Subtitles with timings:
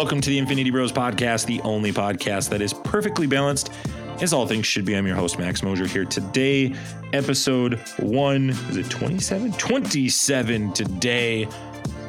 [0.00, 3.70] welcome to the Infinity Bros podcast, the only podcast that is perfectly balanced,
[4.22, 4.96] as all things should be.
[4.96, 6.74] I'm your host, Max Mosier, here today.
[7.12, 9.52] Episode one, is it 27?
[9.52, 11.46] 27 today.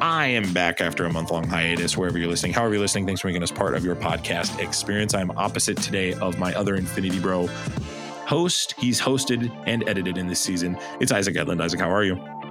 [0.00, 2.54] I am back after a month long hiatus, wherever you're listening.
[2.54, 5.12] However, you're listening, thanks for making us part of your podcast experience.
[5.12, 7.48] I'm opposite today of my other Infinity Bro
[8.24, 8.74] host.
[8.78, 10.78] He's hosted and edited in this season.
[10.98, 11.60] It's Isaac Edlund.
[11.60, 12.41] Isaac, how are you?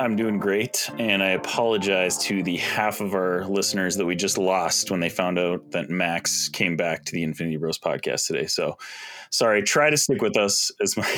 [0.00, 4.38] I'm doing great, and I apologize to the half of our listeners that we just
[4.38, 8.46] lost when they found out that Max came back to the Infinity Bros podcast today.
[8.46, 8.78] So,
[9.30, 9.62] sorry.
[9.62, 11.08] Try to stick with us as much.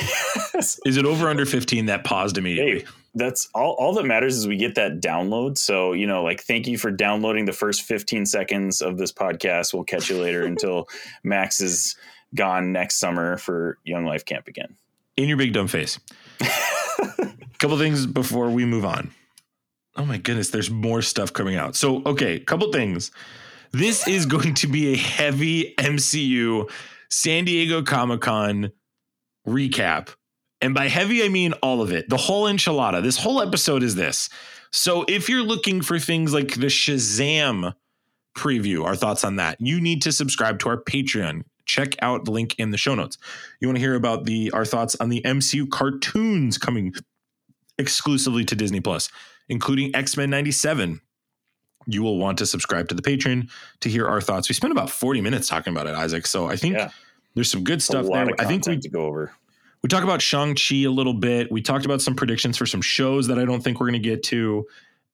[0.85, 2.79] is it over under 15 that paused immediately?
[2.79, 3.73] Hey, that's all.
[3.73, 5.57] All that matters is we get that download.
[5.57, 9.73] So, you know, like, thank you for downloading the first 15 seconds of this podcast.
[9.73, 10.87] We'll catch you later until
[11.23, 11.95] Max is
[12.33, 14.75] gone next summer for Young Life Camp again.
[15.17, 15.99] In your big dumb face
[17.59, 19.11] couple things before we move on.
[19.95, 21.75] Oh my goodness, there's more stuff coming out.
[21.75, 23.11] So, okay, couple things.
[23.71, 26.69] This is going to be a heavy MCU
[27.09, 28.71] San Diego Comic Con
[29.47, 30.09] recap.
[30.61, 32.07] And by heavy, I mean all of it.
[32.09, 33.01] The whole enchilada.
[33.01, 34.29] This whole episode is this.
[34.71, 37.73] So, if you're looking for things like the Shazam
[38.37, 41.43] preview, our thoughts on that, you need to subscribe to our Patreon.
[41.71, 43.17] Check out the link in the show notes.
[43.61, 46.93] You want to hear about the our thoughts on the MCU cartoons coming
[47.77, 49.09] exclusively to Disney Plus,
[49.47, 50.99] including X Men 97.
[51.85, 54.49] You will want to subscribe to the Patreon to hear our thoughts.
[54.49, 56.27] We spent about 40 minutes talking about it, Isaac.
[56.27, 56.89] So I think yeah.
[57.35, 58.27] there's some good stuff there.
[58.37, 59.31] I think we to go over.
[59.81, 61.49] We talked about Shang-Chi a little bit.
[61.53, 64.09] We talked about some predictions for some shows that I don't think we're going to
[64.09, 64.67] get to.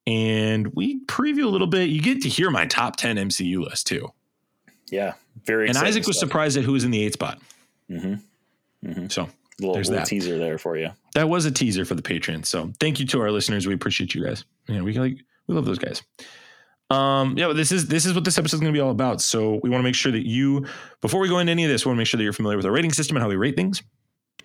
[0.08, 1.88] And we preview a little bit.
[1.88, 4.12] You get to hear my top 10 MCU list too.
[4.90, 5.14] Yeah.
[5.44, 6.28] Very And Isaac was stuff.
[6.28, 7.40] surprised at who was in the eight spot.
[7.90, 8.88] Mm-hmm.
[8.88, 9.08] Mm-hmm.
[9.08, 9.28] So
[9.58, 10.90] little, there's little that teaser there for you.
[11.14, 12.46] That was a teaser for the Patreon.
[12.46, 13.66] So thank you to our listeners.
[13.66, 14.44] We appreciate you guys.
[14.68, 16.02] Yeah, we like we love those guys.
[16.90, 19.20] Um, yeah, this is this is what this episode is going to be all about.
[19.20, 20.66] So we want to make sure that you,
[21.00, 22.56] before we go into any of this, we want to make sure that you're familiar
[22.56, 23.82] with our rating system and how we rate things.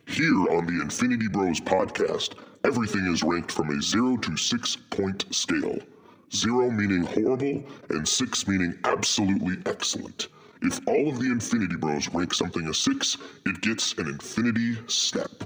[0.07, 2.33] Here on the Infinity Bros podcast,
[2.65, 5.77] everything is ranked from a zero to six point scale.
[6.35, 10.27] Zero meaning horrible, and six meaning absolutely excellent.
[10.63, 15.43] If all of the Infinity Bros rank something a six, it gets an Infinity Step.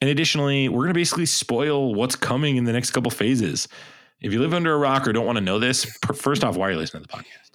[0.00, 3.68] And additionally, we're going to basically spoil what's coming in the next couple phases.
[4.20, 6.68] If you live under a rock or don't want to know this, first off, why
[6.68, 7.50] are you listening to the podcast?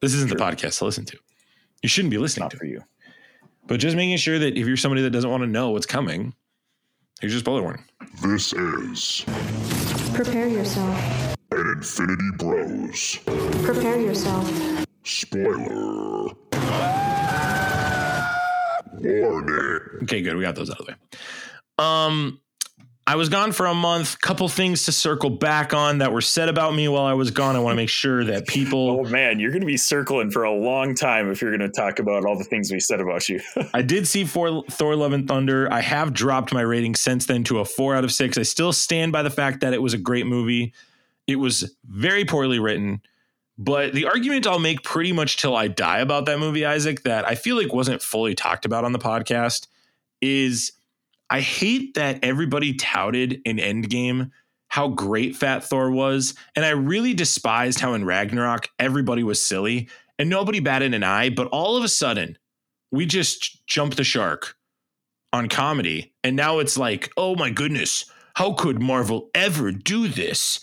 [0.00, 0.38] This isn't sure.
[0.38, 1.18] the podcast to listen to.
[1.82, 2.82] You shouldn't be listening Not to for you.
[3.68, 6.34] But just making sure that if you're somebody that doesn't want to know what's coming,
[7.20, 7.84] here's your spoiler warning.
[8.22, 9.24] This is.
[10.12, 11.29] Prepare yourself.
[11.52, 13.18] An Infinity Bros.
[13.64, 14.86] Prepare yourself.
[15.02, 16.28] Spoiler.
[18.92, 19.80] Warning.
[20.02, 20.36] Okay, good.
[20.36, 20.98] We got those out of the way.
[21.78, 22.40] Um,
[23.06, 24.20] I was gone for a month.
[24.20, 27.56] Couple things to circle back on that were said about me while I was gone.
[27.56, 29.00] I want to make sure that people.
[29.00, 31.74] oh man, you're going to be circling for a long time if you're going to
[31.74, 33.40] talk about all the things we said about you.
[33.74, 35.72] I did see Thor, Thor: Love and Thunder.
[35.72, 38.38] I have dropped my rating since then to a four out of six.
[38.38, 40.72] I still stand by the fact that it was a great movie.
[41.30, 43.00] It was very poorly written.
[43.58, 47.28] But the argument I'll make pretty much till I die about that movie, Isaac, that
[47.28, 49.66] I feel like wasn't fully talked about on the podcast
[50.22, 50.72] is
[51.28, 54.30] I hate that everybody touted in Endgame
[54.70, 56.34] how great Fat Thor was.
[56.54, 61.28] And I really despised how in Ragnarok everybody was silly and nobody batted an eye.
[61.28, 62.38] But all of a sudden,
[62.92, 64.56] we just jumped the shark
[65.32, 66.14] on comedy.
[66.22, 70.60] And now it's like, oh my goodness, how could Marvel ever do this?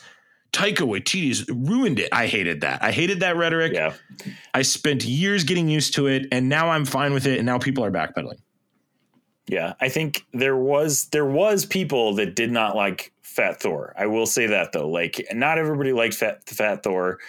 [0.58, 2.10] Taika Waititi's ruined it.
[2.12, 2.82] I hated that.
[2.82, 3.74] I hated that rhetoric.
[3.74, 3.94] Yeah.
[4.56, 7.38] I spent years getting used to it, and now I'm fine with it.
[7.38, 8.40] And now people are backpedaling.
[9.46, 13.94] Yeah, I think there was there was people that did not like Fat Thor.
[13.96, 14.90] I will say that though.
[14.90, 17.20] Like, not everybody liked Fat Fat Thor.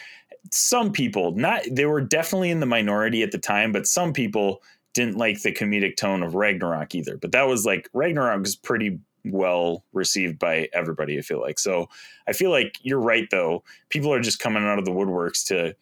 [0.51, 4.63] Some people, not they were definitely in the minority at the time, but some people
[4.95, 7.19] didn't like the comedic tone of Ragnarok either.
[7.19, 11.19] But that was like Ragnarok was pretty well received by everybody.
[11.19, 11.89] I feel like so.
[12.27, 13.63] I feel like you're right though.
[13.89, 15.75] People are just coming out of the woodworks to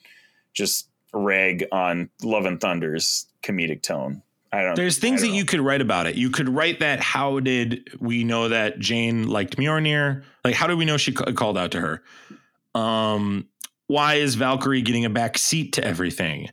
[0.52, 4.22] just rag on Love and Thunder's comedic tone.
[4.52, 4.76] I don't.
[4.76, 5.38] There's things don't that know.
[5.38, 6.14] you could write about it.
[6.14, 7.00] You could write that.
[7.00, 10.22] How did we know that Jane liked Mjolnir?
[10.44, 12.02] Like, how did we know she ca- called out to her?
[12.74, 13.48] Um,
[13.88, 16.48] why is Valkyrie getting a back seat to everything?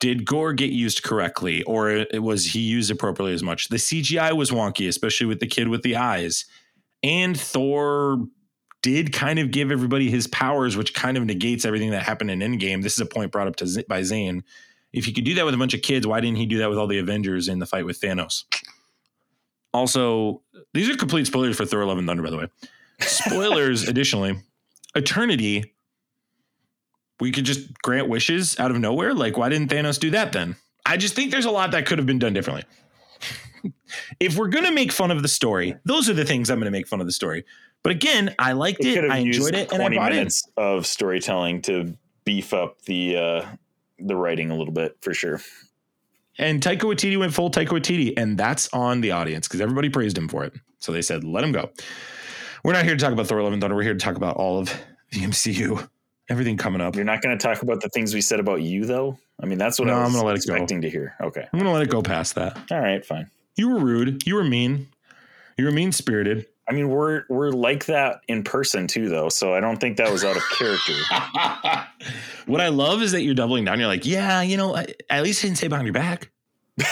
[0.00, 3.68] Did Gorr get used correctly, or was he used appropriately as much?
[3.68, 6.44] The CGI was wonky, especially with the kid with the eyes.
[7.02, 8.26] And Thor
[8.82, 12.38] did kind of give everybody his powers, which kind of negates everything that happened in
[12.38, 12.82] Endgame.
[12.82, 14.44] This is a point brought up to Z- by Zane.
[14.92, 16.70] If he could do that with a bunch of kids, why didn't he do that
[16.70, 18.44] with all the Avengers in the fight with Thanos?
[19.74, 20.42] Also,
[20.72, 22.46] these are complete spoilers for Thor: Love and Thunder, by the way.
[23.00, 24.40] Spoilers, additionally,
[24.94, 25.74] Eternity
[27.20, 29.14] we could just grant wishes out of nowhere.
[29.14, 30.56] Like, why didn't Thanos do that then?
[30.86, 32.64] I just think there's a lot that could have been done differently.
[34.20, 36.86] if we're gonna make fun of the story, those are the things I'm gonna make
[36.88, 37.44] fun of the story.
[37.82, 39.10] But again, I liked It it.
[39.10, 40.28] I enjoyed it, and I 20 bought in.
[40.56, 43.46] of storytelling to beef up the uh,
[43.98, 45.40] the writing a little bit for sure.
[46.38, 50.16] And Taika Waititi went full Taika Waititi, and that's on the audience because everybody praised
[50.16, 50.52] him for it.
[50.78, 51.70] So they said, "Let him go."
[52.64, 53.76] We're not here to talk about Thor: Love and Thunder.
[53.76, 54.72] We're here to talk about all of
[55.10, 55.88] the MCU,
[56.28, 56.94] everything coming up.
[56.96, 59.18] You're not going to talk about the things we said about you, though.
[59.42, 60.54] I mean, that's what No, I I'm was gonna let it go.
[60.54, 61.14] expecting to hear.
[61.20, 62.58] Okay, I'm gonna let it go past that.
[62.72, 63.30] all right, fine.
[63.56, 64.26] You were rude.
[64.26, 64.88] You were mean.
[65.56, 66.46] You were mean spirited.
[66.68, 69.28] I mean, we're we're like that in person too, though.
[69.28, 70.92] So I don't think that was out of character.
[72.46, 73.78] what I love is that you're doubling down.
[73.78, 76.30] You're like, yeah, you know, I, at least I didn't say behind your back.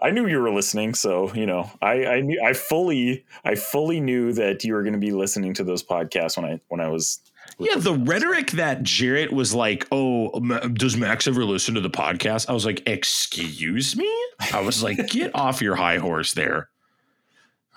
[0.00, 4.00] I knew you were listening, so you know, I I knew I fully I fully
[4.00, 6.88] knew that you were going to be listening to those podcasts when I when I
[6.88, 7.20] was.
[7.64, 10.38] Yeah, the rhetoric that Jarrett was like, "Oh,
[10.74, 14.10] does Max ever listen to the podcast?" I was like, "Excuse me."
[14.52, 16.68] I was like, "Get off your high horse there."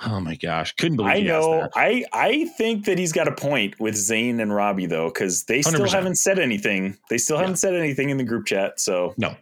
[0.05, 1.69] Oh my gosh, couldn't believe I know.
[1.73, 5.61] I I think that he's got a point with Zane and Robbie though, because they
[5.61, 5.91] still 100%.
[5.93, 6.97] haven't said anything.
[7.09, 9.35] They still haven't said anything in the group chat, so No,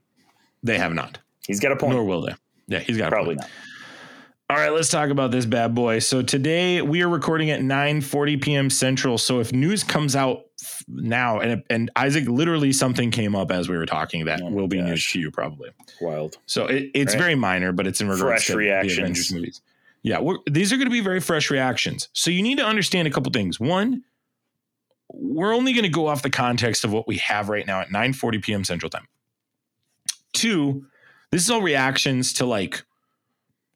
[0.62, 1.18] they have not.
[1.48, 1.94] he's got a point.
[1.94, 2.36] Nor will they.
[2.68, 3.48] Yeah, he's got a Probably point.
[3.48, 3.50] not.
[4.54, 5.98] All right, let's talk about this bad boy.
[5.98, 8.70] So today we are recording at 9:40 p.m.
[8.70, 9.18] Central.
[9.18, 10.44] So if news comes out
[10.88, 14.68] now, and and Isaac, literally something came up as we were talking that Oh will
[14.68, 15.72] be news to you probably.
[16.00, 16.38] Wild.
[16.46, 17.20] So it, it's Right.
[17.24, 18.96] very minor, but it's in regards Fresh to reactions.
[18.96, 19.62] the Avengers movies.
[20.04, 22.10] Yeah, these are going to be very fresh reactions.
[22.14, 23.60] So you need to understand a couple things.
[23.60, 24.04] One,
[25.12, 27.90] we're only going to go off the context of what we have right now at
[27.90, 28.64] 9:40 p.m.
[28.64, 29.08] Central Time.
[30.32, 30.86] Two,
[31.32, 32.84] this is all reactions to like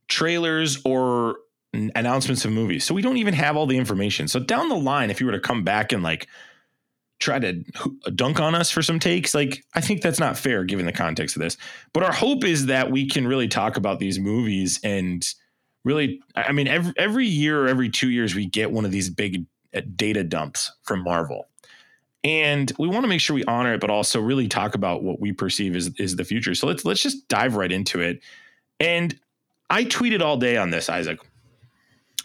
[0.07, 1.37] trailers or
[1.73, 2.83] announcements of movies.
[2.83, 4.27] So we don't even have all the information.
[4.27, 6.27] So down the line, if you were to come back and like
[7.19, 7.63] try to
[8.15, 11.35] dunk on us for some takes, like I think that's not fair given the context
[11.35, 11.57] of this.
[11.93, 15.27] But our hope is that we can really talk about these movies and
[15.83, 19.09] really, I mean, every every year or every two years we get one of these
[19.09, 19.45] big
[19.75, 21.47] uh, data dumps from Marvel.
[22.23, 25.19] And we want to make sure we honor it, but also really talk about what
[25.19, 26.55] we perceive is, is the future.
[26.55, 28.21] So let's let's just dive right into it.
[28.79, 29.17] And
[29.69, 31.19] I tweeted all day on this, Isaac.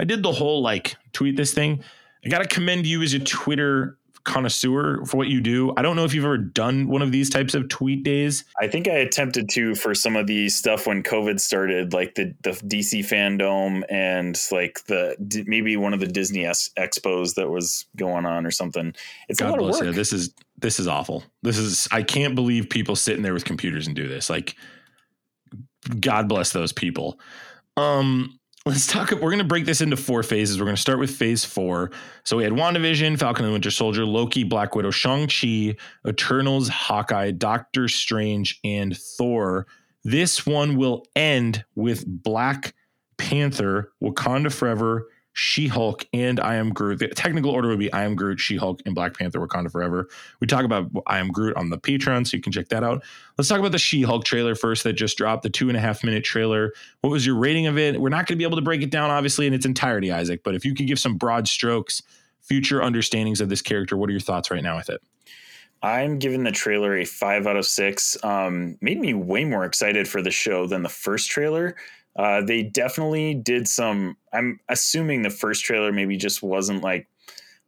[0.00, 1.82] I did the whole like tweet this thing.
[2.24, 5.72] I got to commend you as a Twitter connoisseur for what you do.
[5.76, 8.44] I don't know if you've ever done one of these types of tweet days.
[8.60, 12.34] I think I attempted to for some of the stuff when COVID started, like the
[12.42, 15.16] the DC fandom and like the
[15.46, 18.94] maybe one of the Disney S- expos that was going on or something.
[19.28, 19.86] It's a God lot of bless work.
[19.86, 19.92] you.
[19.92, 21.24] This is this is awful.
[21.42, 24.30] This is I can't believe people sitting there with computers and do this.
[24.30, 24.54] Like
[26.00, 27.18] God bless those people.
[27.76, 30.58] Um let's talk we're going to break this into four phases.
[30.58, 31.90] We're going to start with phase 4.
[32.24, 35.74] So we had WandaVision, Falcon and Winter Soldier, Loki, Black Widow, Shang-Chi,
[36.06, 39.66] Eternals, Hawkeye, Doctor Strange and Thor.
[40.04, 42.74] This one will end with Black
[43.18, 46.98] Panther, Wakanda Forever, She Hulk, and I Am Groot.
[46.98, 50.08] The technical order would be I Am Groot, She Hulk, and Black Panther, Wakanda Forever.
[50.40, 53.02] We talk about I Am Groot on the Patreon, so you can check that out.
[53.38, 55.80] Let's talk about the She Hulk trailer first that just dropped, the two and a
[55.80, 56.72] half minute trailer.
[57.00, 58.00] What was your rating of it?
[58.00, 60.42] We're not going to be able to break it down, obviously, in its entirety, Isaac,
[60.44, 62.02] but if you could give some broad strokes,
[62.40, 65.00] future understandings of this character, what are your thoughts right now with it?
[65.82, 68.16] I'm giving the trailer a five out of six.
[68.22, 71.74] Um, made me way more excited for the show than the first trailer.
[72.16, 74.16] Uh, they definitely did some.
[74.32, 77.08] I'm assuming the first trailer maybe just wasn't like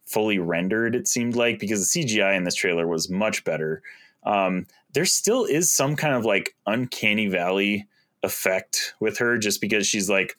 [0.05, 0.95] fully rendered.
[0.95, 3.81] It seemed like because the CGI in this trailer was much better.
[4.23, 7.87] Um, there still is some kind of like uncanny valley
[8.23, 10.35] effect with her, just because she's like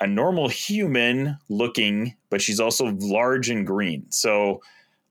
[0.00, 4.06] a normal human looking, but she's also large and green.
[4.10, 4.60] So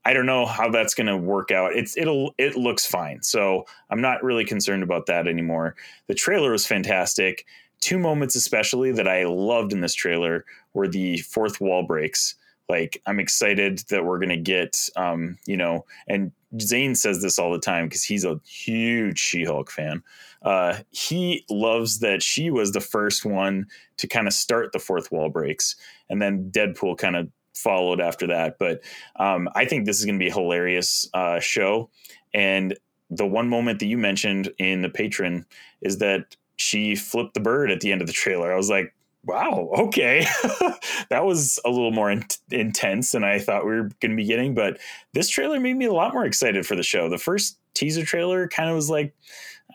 [0.05, 1.75] I don't know how that's going to work out.
[1.75, 3.23] It's it'll it looks fine.
[3.23, 5.75] So I'm not really concerned about that anymore.
[6.07, 7.45] The trailer was fantastic.
[7.85, 12.33] Two moments especially that I loved in this trailer were the fourth wall breaks.
[12.67, 17.51] Like I'm excited that we're to get um, you know, and Zane says this all
[17.51, 20.01] the time because he's a huge She-Hulk fan.
[20.41, 25.11] Uh, he loves that she was the first one to kind of start the fourth
[25.11, 25.75] wall breaks,
[26.09, 28.57] and then Deadpool kind of followed after that.
[28.57, 28.81] But
[29.17, 31.91] um, I think this is going to be a hilarious uh, show.
[32.33, 32.75] And
[33.11, 35.45] the one moment that you mentioned in the Patreon
[35.83, 38.51] is that she flipped the bird at the end of the trailer.
[38.51, 38.93] I was like,
[39.25, 40.25] wow, okay.
[41.09, 44.25] that was a little more in- intense than I thought we were going to be
[44.25, 44.53] getting.
[44.53, 44.79] But
[45.13, 47.09] this trailer made me a lot more excited for the show.
[47.09, 49.13] The first teaser trailer kind of was like,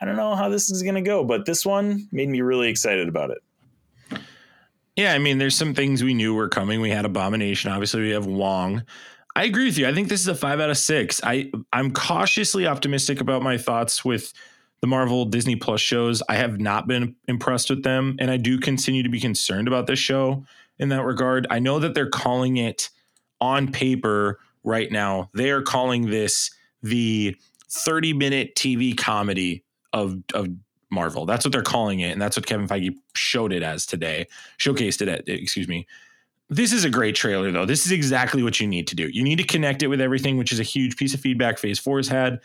[0.00, 2.68] I don't know how this is going to go, but this one made me really
[2.68, 4.22] excited about it.
[4.96, 6.80] Yeah, I mean, there's some things we knew were coming.
[6.80, 7.70] We had Abomination.
[7.70, 8.84] Obviously, we have Wong.
[9.36, 9.86] I agree with you.
[9.88, 11.20] I think this is a five out of six.
[11.22, 14.32] I I'm cautiously optimistic about my thoughts with
[14.80, 16.22] the Marvel Disney Plus shows.
[16.28, 19.86] I have not been impressed with them, and I do continue to be concerned about
[19.86, 20.44] this show
[20.78, 21.46] in that regard.
[21.50, 22.90] I know that they're calling it
[23.40, 25.30] on paper right now.
[25.34, 26.50] They are calling this
[26.82, 27.36] the
[27.70, 30.48] 30 minute TV comedy of of
[30.90, 31.24] Marvel.
[31.24, 34.26] That's what they're calling it, and that's what Kevin Feige showed it as today,
[34.58, 35.28] showcased it at.
[35.28, 35.86] Excuse me.
[36.52, 37.64] This is a great trailer, though.
[37.64, 39.08] This is exactly what you need to do.
[39.08, 41.78] You need to connect it with everything, which is a huge piece of feedback Phase
[41.78, 42.40] Four has had.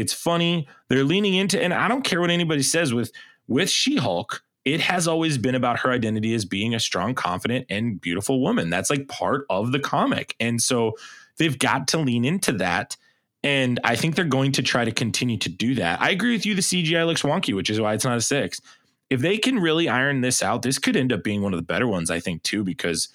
[0.00, 0.66] It's funny.
[0.88, 3.12] They're leaning into, and I don't care what anybody says with
[3.46, 4.42] with She Hulk.
[4.64, 8.70] It has always been about her identity as being a strong, confident, and beautiful woman.
[8.70, 10.94] That's like part of the comic, and so
[11.36, 12.96] they've got to lean into that.
[13.42, 16.00] And I think they're going to try to continue to do that.
[16.00, 16.54] I agree with you.
[16.54, 18.60] The CGI looks wonky, which is why it's not a six.
[19.08, 21.64] If they can really iron this out, this could end up being one of the
[21.64, 23.08] better ones, I think, too, because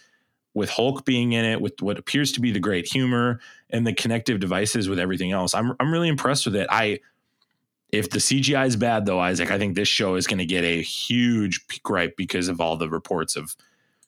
[0.56, 3.94] with Hulk being in it, with what appears to be the great humor and the
[3.94, 5.54] connective devices with everything else.
[5.54, 6.68] I'm I'm really impressed with it.
[6.72, 7.00] I
[7.92, 10.64] if the CGI is bad though, Isaac, I think this show is going to get
[10.64, 13.56] a huge gripe because of all the reports of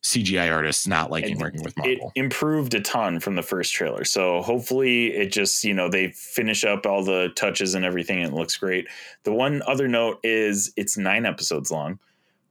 [0.03, 2.11] CGI artists not liking And working with It Marvel.
[2.15, 4.05] improved a ton from the first trailer.
[4.05, 8.33] So hopefully it just, you know, they finish up all the touches and everything and
[8.33, 8.87] it looks great.
[9.23, 11.99] The one other note is it's nine episodes long,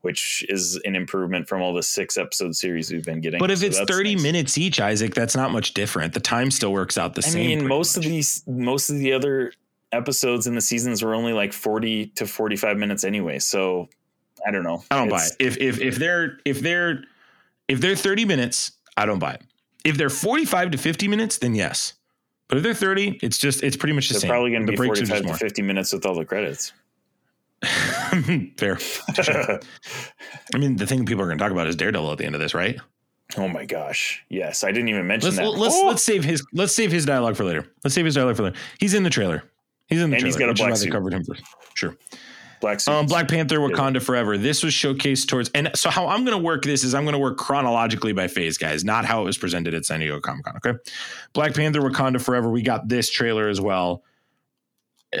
[0.07, 3.39] which is an improvement from all the six episode series we've been getting.
[3.39, 4.23] but if So it's 30 nice.
[4.23, 6.13] minutes each, Isaac, that's not much different.
[6.13, 7.43] The time still works out the I same.
[7.43, 9.51] I mean, most of these, most of the other
[9.91, 13.39] episodes in the seasons were only like 40 to 45 minutes anyway.
[13.39, 13.89] So
[14.47, 14.81] I don't know.
[14.89, 15.35] I don't buy it.
[15.39, 17.03] If if if they're if they're
[17.67, 19.41] if they're 30 minutes, I don't buy it.
[19.83, 21.95] If they're 45 to 50 minutes, then yes.
[22.47, 24.29] But if they're 30, it's just it's pretty much the same.
[24.29, 26.71] They're probably going to be 45 to 50 minutes with all the credits.
[28.57, 28.77] Fair.
[30.53, 32.35] I mean, the thing people are going to talk about is Daredevil at the end
[32.35, 32.79] of this, right?
[33.35, 34.23] oh my gosh.
[34.29, 34.63] Yes.
[34.63, 35.59] I didn't even mention Let's that.
[35.59, 35.87] let's Oh!
[35.87, 37.67] let's save his let's save his dialogue for later.
[37.83, 38.55] Let's save his dialogue for later.
[38.79, 39.43] He's in the trailer.
[39.87, 40.27] He's in the And trailer.
[40.27, 40.91] he's got a black suit.
[40.93, 41.43] covered him first.
[41.73, 41.97] Sure.
[42.61, 42.91] Black suit.
[42.91, 44.37] Um, Black Panther, Wakanda Forever.
[44.37, 47.13] This was showcased towards, and so how I'm going to work this is I'm going
[47.13, 50.45] to work chronologically by phase, guys, not how it was presented at San Diego Comic
[50.45, 50.55] Con.
[50.65, 50.73] Okay,
[51.33, 52.49] Black Panther, Wakanda Forever.
[52.49, 54.03] We got this trailer as well.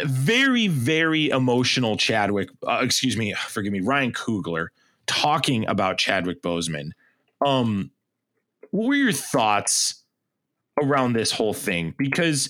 [0.05, 1.97] Very, very emotional.
[1.97, 4.67] Chadwick, uh, excuse me, forgive me, Ryan Coogler
[5.05, 6.91] talking about Chadwick Boseman.
[7.45, 7.91] Um,
[8.71, 10.03] what were your thoughts
[10.81, 11.93] around this whole thing?
[11.97, 12.49] Because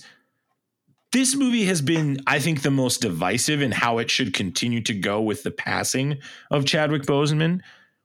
[1.12, 4.94] this movie has been, I think, the most divisive in how it should continue to
[4.94, 6.18] go with the passing
[6.50, 7.60] of Chadwick Boseman.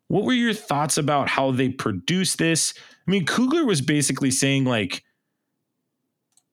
[0.07, 2.73] What were your thoughts about how they produced this?
[3.05, 5.03] I mean, Coogler was basically saying like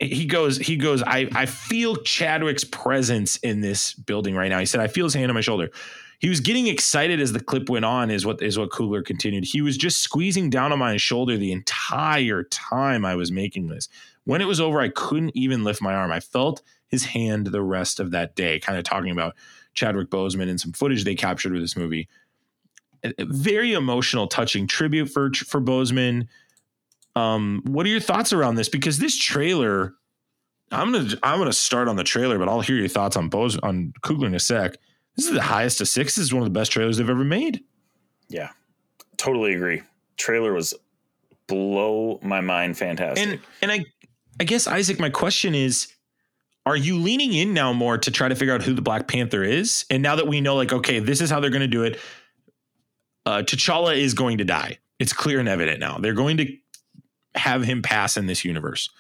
[0.00, 4.59] he goes, he goes, I, I feel Chadwick's presence in this building right now.
[4.59, 5.71] He said, I feel his hand on my shoulder.
[6.19, 9.45] He was getting excited as the clip went on, is what is what Coogler continued.
[9.45, 13.88] He was just squeezing down on my shoulder the entire time I was making this.
[14.25, 16.12] When it was over, I couldn't even lift my arm.
[16.12, 19.35] I felt his hand the rest of that day, kind of talking about
[19.73, 22.09] Chadwick Boseman and some footage they captured with this movie.
[23.02, 26.26] A- very emotional, touching tribute for for Boseman.
[27.17, 28.69] Um, what are your thoughts around this?
[28.69, 29.95] Because this trailer,
[30.71, 33.59] I'm gonna I'm gonna start on the trailer, but I'll hear your thoughts on Bose
[33.59, 34.76] on Coogler in a sec.
[35.17, 36.17] This is the highest of six.
[36.17, 37.62] This is one of the best trailers they've ever made.
[38.29, 38.50] Yeah,
[39.17, 39.83] totally agree.
[40.17, 40.73] Trailer was
[41.47, 43.26] blow my mind fantastic.
[43.26, 43.85] And and I
[44.40, 45.88] I guess Isaac, my question is,
[46.64, 49.45] are you leaning in now more to try to figure out who the Black Panther
[49.45, 49.85] is?
[49.90, 52.00] And now that we know, like, okay, this is how they're going to do it.
[53.26, 54.79] Uh, T'Challa is going to die.
[54.99, 55.99] It's clear and evident now.
[55.99, 56.57] They're going to
[57.35, 58.91] have him pass in this universe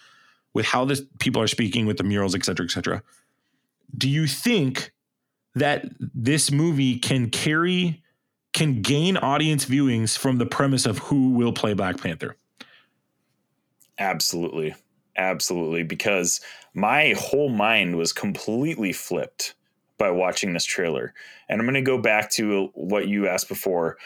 [0.52, 3.02] with how this people are speaking with the murals, et cetera, et cetera.
[3.96, 4.92] Do you think
[5.54, 8.02] that this movie can carry,
[8.52, 12.36] can gain audience viewings from the premise of who will play Black Panther?
[13.98, 14.74] Absolutely.
[15.16, 15.82] Absolutely.
[15.82, 16.40] Because
[16.72, 19.54] my whole mind was completely flipped
[19.98, 21.12] by watching this trailer.
[21.48, 23.98] And I'm going to go back to what you asked before.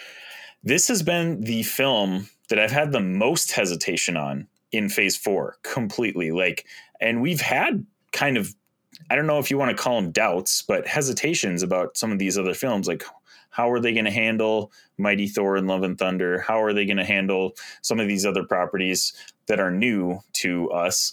[0.65, 5.57] This has been the film that I've had the most hesitation on in phase four
[5.63, 6.31] completely.
[6.31, 6.67] Like,
[7.01, 8.55] and we've had kind of,
[9.11, 12.19] I don't know if you want to call them doubts, but hesitations about some of
[12.19, 12.89] these other films.
[12.89, 13.05] Like,
[13.51, 16.41] how are they going to handle Mighty Thor and Love and Thunder?
[16.41, 19.13] How are they going to handle some of these other properties?
[19.47, 21.13] that are new to us.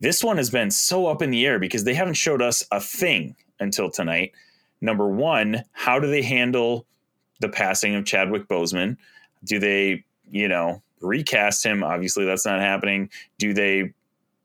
[0.00, 2.80] This one has been so up in the air because they haven't showed us a
[2.80, 4.32] thing until tonight.
[4.80, 6.86] Number one, how do they handle
[7.40, 8.96] the passing of Chadwick Boseman?
[9.44, 11.82] Do they, you know, recast him?
[11.82, 13.10] Obviously, that's not happening.
[13.38, 13.92] Do they,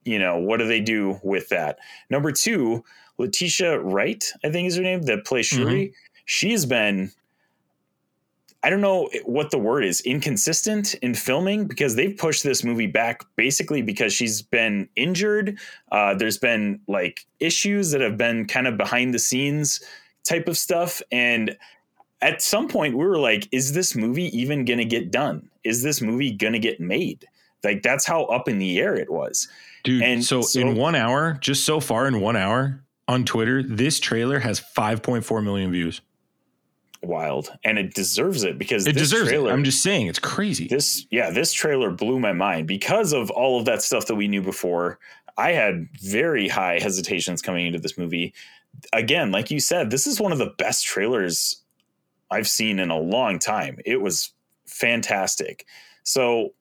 [0.04, 1.80] you know, what do they do with that?
[2.10, 2.84] Number two,
[3.18, 5.94] Letitia Wright, I think is her name, that plays Shuri.
[6.26, 7.12] She has been
[8.66, 12.88] I don't know what the word is inconsistent in filming because they've pushed this movie
[12.88, 15.60] back basically because she's been injured.
[15.92, 19.84] Uh, there's been like issues that have been kind of behind the scenes
[20.24, 21.00] type of stuff.
[21.12, 21.56] And
[22.24, 25.48] at some point, we were like, is this movie even going to get done?
[25.66, 27.26] Is this movie to get made?
[27.64, 29.48] Like, that's how up in the air it was.
[29.84, 33.62] Dude, And so, so- in one hour, just so far in one hour on Twitter,
[33.64, 36.02] this trailer has 5.4 million views.
[37.02, 37.52] Wild.
[37.64, 39.54] And it deserves it because It this deserves trailer, it.
[39.54, 40.68] I'm just saying, it's crazy.
[40.68, 44.28] this yeah this trailer blew my mind because of all of that stuff that we
[44.28, 44.98] knew before
[45.38, 48.34] i had very high hesitations coming into this movie
[48.94, 51.62] again like you said this is one of the best trailers
[52.32, 54.32] i've seen in a long time it was
[54.66, 55.66] fantastic
[56.04, 56.54] so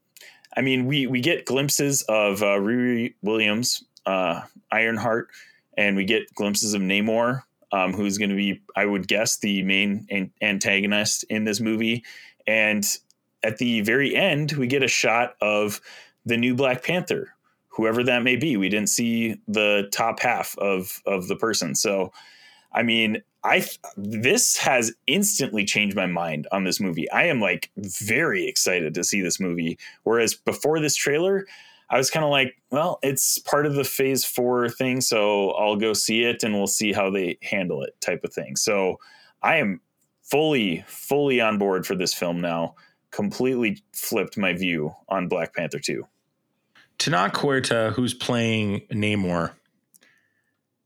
[0.56, 5.28] i mean we we get glimpses of uh, Riri williams uh, ironheart
[5.76, 7.42] and we get glimpses of namor
[7.72, 12.04] um, who's going to be i would guess the main an- antagonist in this movie
[12.46, 12.98] and
[13.44, 15.80] at the very end, we get a shot of
[16.24, 17.34] the new Black Panther,
[17.68, 18.56] whoever that may be.
[18.56, 21.74] We didn't see the top half of of the person.
[21.74, 22.12] So,
[22.72, 27.10] I mean, I this has instantly changed my mind on this movie.
[27.10, 29.78] I am like very excited to see this movie.
[30.02, 31.46] Whereas before this trailer,
[31.90, 35.76] I was kind of like, well, it's part of the Phase Four thing, so I'll
[35.76, 38.56] go see it and we'll see how they handle it, type of thing.
[38.56, 38.98] So,
[39.42, 39.82] I am
[40.22, 42.74] fully fully on board for this film now
[43.14, 46.04] completely flipped my view on Black Panther 2.
[46.98, 49.52] Tenoch Huerta, who's playing Namor,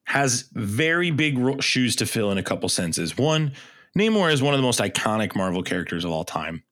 [0.08, 3.18] has very big ro- shoes to fill in a couple senses.
[3.18, 3.52] One,
[3.96, 6.62] Namor is one of the most iconic Marvel characters of all time.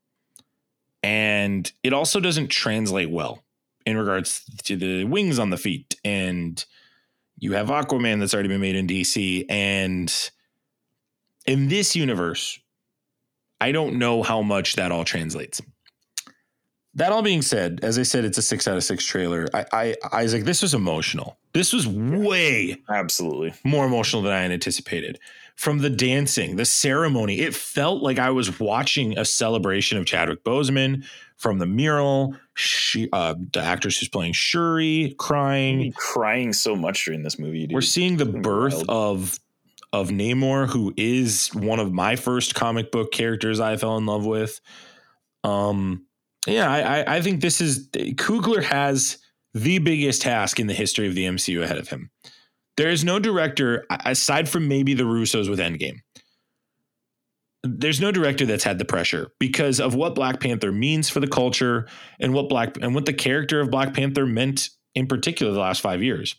[1.02, 3.44] And it also doesn't translate well
[3.85, 5.96] in regards to the wings on the feet.
[6.03, 6.64] And
[7.37, 9.44] you have Aquaman that's already been made in DC.
[9.51, 10.31] And
[11.46, 12.59] in this universe,
[13.61, 15.61] I don't know how much that all translates.
[16.94, 19.46] That all being said, as I said, it's a six out of six trailer.
[19.53, 21.37] I, I Isaac, this was emotional.
[21.57, 23.55] This was way Absolutely.
[23.64, 25.19] more emotional than I had anticipated.
[25.55, 30.45] From the dancing, the ceremony, it felt like I was watching a celebration of Chadwick
[30.45, 31.07] Boseman.
[31.38, 35.92] From the mural, she, uh, the actress who's playing Shuri crying.
[35.92, 37.75] Crying so much during this movie, dude.
[37.75, 38.90] We're seeing the birth wild.
[38.90, 39.40] of
[39.95, 44.27] of Namor, who is one of my first comic book characters I fell in love
[44.27, 44.61] with.
[45.42, 46.05] Um,
[46.47, 49.16] yeah, I, I, I think this is Coogler has
[49.57, 52.11] the biggest task in the history of the MCU ahead of him.
[52.77, 56.01] There is no director aside from maybe the Russos with Endgame.
[57.64, 61.27] There's no director that's had the pressure because of what Black Panther means for the
[61.27, 61.88] culture
[62.21, 65.81] and what Black and what the character of Black Panther meant in particular the last
[65.81, 66.37] five years.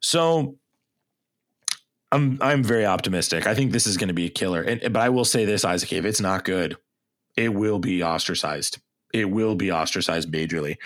[0.00, 0.56] So
[2.10, 3.46] I'm I'm very optimistic.
[3.46, 4.62] I think this is going to be a killer.
[4.62, 6.78] And but I will say this, Isaac, if it's not good,
[7.36, 8.78] it will be ostracized.
[9.12, 10.78] It will be ostracized majorly.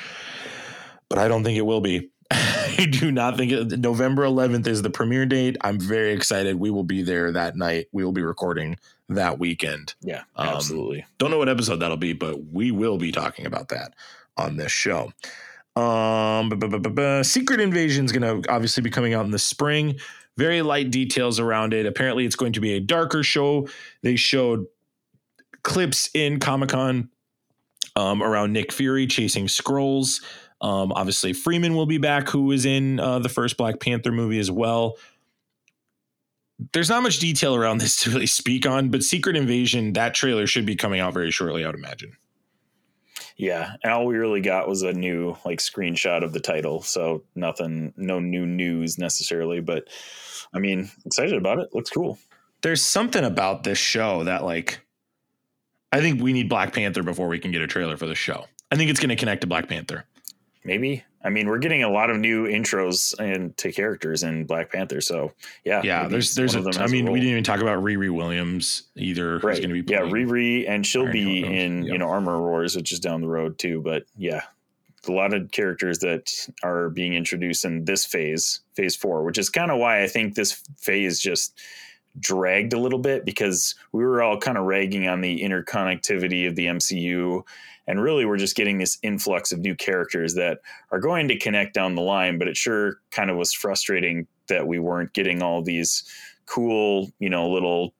[1.10, 2.08] But I don't think it will be.
[2.30, 5.56] I do not think it, November 11th is the premiere date.
[5.60, 6.56] I'm very excited.
[6.56, 7.88] We will be there that night.
[7.92, 8.78] We will be recording
[9.10, 9.94] that weekend.
[10.00, 11.04] yeah, um, absolutely.
[11.18, 13.94] Don't know what episode that'll be, but we will be talking about that
[14.36, 15.12] on this show.
[15.76, 19.38] Um, bu- bu- bu- Secret Invasion is going to obviously be coming out in the
[19.38, 19.98] spring.
[20.36, 21.86] Very light details around it.
[21.86, 23.68] Apparently, it's going to be a darker show.
[24.02, 24.66] They showed
[25.62, 27.10] clips in Comic Con
[27.96, 30.20] um, around Nick Fury chasing scrolls.
[30.60, 34.38] Um, obviously, Freeman will be back, who was in uh, the first Black Panther movie
[34.38, 34.96] as well.
[36.72, 40.46] There's not much detail around this to really speak on, but Secret Invasion, that trailer
[40.46, 42.16] should be coming out very shortly, I would imagine.
[43.36, 47.22] Yeah, and all we really got was a new like screenshot of the title, so
[47.34, 49.60] nothing, no new news necessarily.
[49.62, 49.88] But
[50.52, 51.74] I mean, excited about it.
[51.74, 52.18] Looks cool.
[52.62, 54.80] There's something about this show that, like,
[55.90, 58.44] I think we need Black Panther before we can get a trailer for the show.
[58.70, 60.04] I think it's going to connect to Black Panther.
[60.64, 61.04] Maybe.
[61.22, 65.00] I mean, we're getting a lot of new intros and to characters in Black Panther.
[65.00, 65.32] So
[65.64, 67.12] yeah, Yeah, there's there's a, I mean, role.
[67.12, 69.34] we didn't even talk about Riri Williams either.
[69.34, 69.56] Who's right.
[69.62, 71.54] going to be yeah, Riri, and she'll Iron be Heart.
[71.54, 71.92] in Yeah.
[71.92, 73.82] you know Armor Wars, which is down the road too.
[73.82, 74.42] But yeah,
[75.08, 76.30] a lot of characters that
[76.62, 80.34] are being introduced in this phase, phase four, which is kind of why I think
[80.34, 81.58] this phase just
[82.18, 86.56] dragged a little bit because we were all kind of ragging on the interconnectivity of
[86.56, 87.42] the MCU.
[87.90, 90.60] And really, we're just getting this influx of new characters that
[90.92, 92.38] are going to connect down the line.
[92.38, 96.04] But it sure kind of was frustrating that we weren't getting all these
[96.46, 97.92] cool, you know, little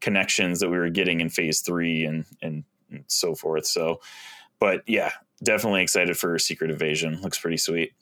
[0.00, 3.66] connections that we were getting in phase three and, and, and so forth.
[3.66, 4.00] So,
[4.58, 5.10] but yeah,
[5.44, 7.20] definitely excited for Secret Invasion.
[7.20, 7.92] Looks pretty sweet.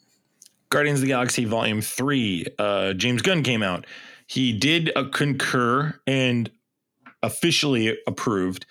[0.69, 3.85] Guardians of the Galaxy Volume 3, uh, James Gunn came out.
[4.25, 6.49] He did concur and
[7.21, 8.65] officially approved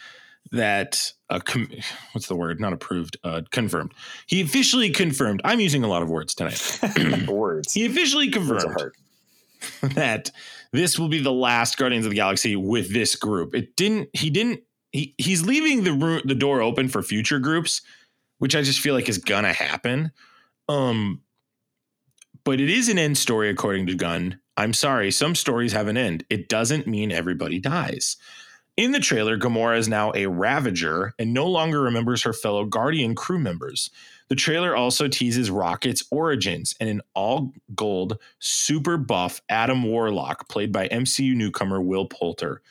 [0.52, 1.70] that uh, com-
[2.12, 2.60] what's the word?
[2.60, 3.92] Not approved, uh, confirmed.
[4.26, 5.40] He officially confirmed.
[5.44, 6.80] I'm using a lot of words tonight.
[7.28, 7.72] Words.
[7.72, 8.92] he officially confirmed
[9.94, 10.30] that
[10.72, 13.54] this will be the last Guardians of the Galaxy with this group.
[13.54, 14.10] It didn't.
[14.12, 14.60] He didn't.
[14.92, 17.82] He he's leaving the room, the door open for future groups,
[18.38, 20.12] which I just feel like is gonna happen.
[20.68, 21.22] Um,
[22.44, 24.38] but it is an end story according to Gunn.
[24.56, 26.24] I'm sorry, some stories have an end.
[26.30, 28.16] It doesn't mean everybody dies.
[28.76, 33.14] In the trailer, Gamora is now a Ravager and no longer remembers her fellow Guardian
[33.14, 33.88] crew members.
[34.28, 40.72] The trailer also teases Rocket's origins and an all gold, super buff Adam Warlock, played
[40.72, 42.62] by MCU newcomer Will Poulter.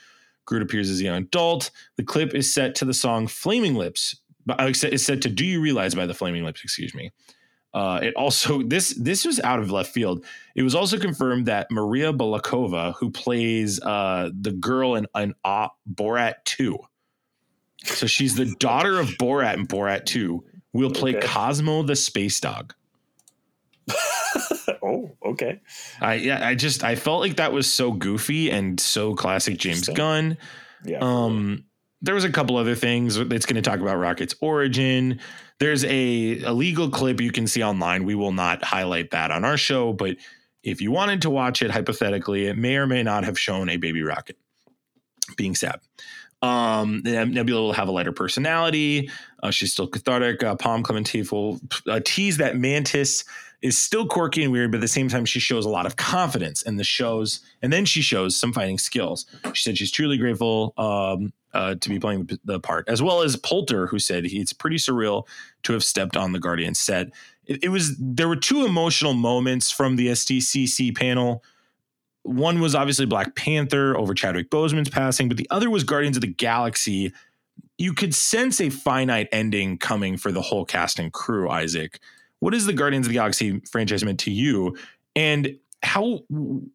[0.46, 1.72] Groot appears as a young adult.
[1.96, 4.20] The clip is set to the song Flaming Lips.
[4.50, 7.13] uh, Is set to Do You Realize by the Flaming Lips, excuse me.
[7.74, 10.26] Uh, it also this this was out of left field.
[10.56, 15.70] It was also confirmed that Maria Bakalova, who plays uh, the girl in, in uh,
[15.92, 16.80] Borat Two,
[17.84, 21.28] so she's the daughter of Borat and Borat Two, will play Okay.
[21.28, 22.74] Cosmo the space dog.
[24.84, 25.60] oh, okay.
[26.00, 29.90] I yeah, I just I felt like that was so goofy and so classic James
[29.90, 30.38] Gunn.
[30.86, 31.00] Yeah.
[31.02, 31.66] Um,
[32.02, 35.20] there was a couple other things that's going to talk about Rocket's origin.
[35.63, 38.04] There's a, a legal clip you can see online.
[38.04, 40.17] We will not highlight that on our show, but
[40.62, 43.78] if you wanted to watch it hypothetically, it may or may not have shown a
[43.78, 44.38] baby rocket
[45.38, 45.80] being sad.
[46.41, 49.10] Um, Nebula will have a lighter personality.
[49.41, 50.43] Uh, she's still cathartic.
[50.43, 53.23] Uh, Pom Klementieff will uh, tease that Mantis
[53.63, 55.95] is still quirky and weird, but at the same time, she shows a lot of
[55.95, 57.39] confidence in the shows.
[57.62, 59.26] And then she shows some fighting skills.
[59.54, 63.38] She said she's truly grateful um, uh, to be playing the, part, as well as
[63.38, 65.26] Poulter, who said he, it's pretty surreal
[65.63, 67.08] to have stepped on the Guardian set.
[67.45, 71.41] It, it was there were two emotional moments from the SDCC panel.
[72.23, 76.21] One was obviously Black Panther over Chadwick Boseman's passing, but the other was Guardians of
[76.21, 77.13] the Galaxy.
[77.78, 81.99] You could sense a finite ending coming for the whole cast and crew, Isaac.
[82.43, 84.75] What is the Guardians of the Galaxy franchise meant to you?
[85.15, 86.19] And how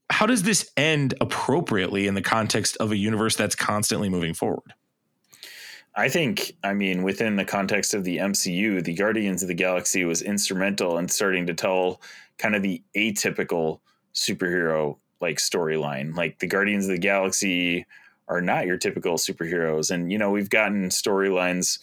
[0.08, 4.72] how does this end appropriately in the context of a universe that's constantly moving forward?
[5.94, 10.04] I think, I mean, within the context of the MCU, the Guardians of the Galaxy
[10.04, 12.00] was instrumental in starting to tell
[12.38, 13.80] kind of the atypical
[14.14, 16.16] superhero like storyline.
[16.16, 17.84] Like the Guardians of the Galaxy
[18.26, 19.90] are not your typical superheroes.
[19.90, 21.78] And, you know, we've gotten storylines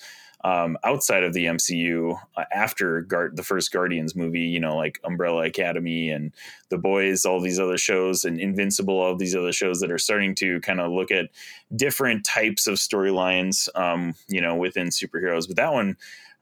[0.45, 4.99] um, outside of the MCU uh, after Guard- the first Guardians movie, you know, like
[5.03, 6.31] Umbrella Academy and
[6.69, 10.35] The Boys, all these other shows, and Invincible, all these other shows that are starting
[10.35, 11.31] to kind of look at
[11.75, 15.47] different types of storylines, um, you know, within superheroes.
[15.47, 15.97] But that one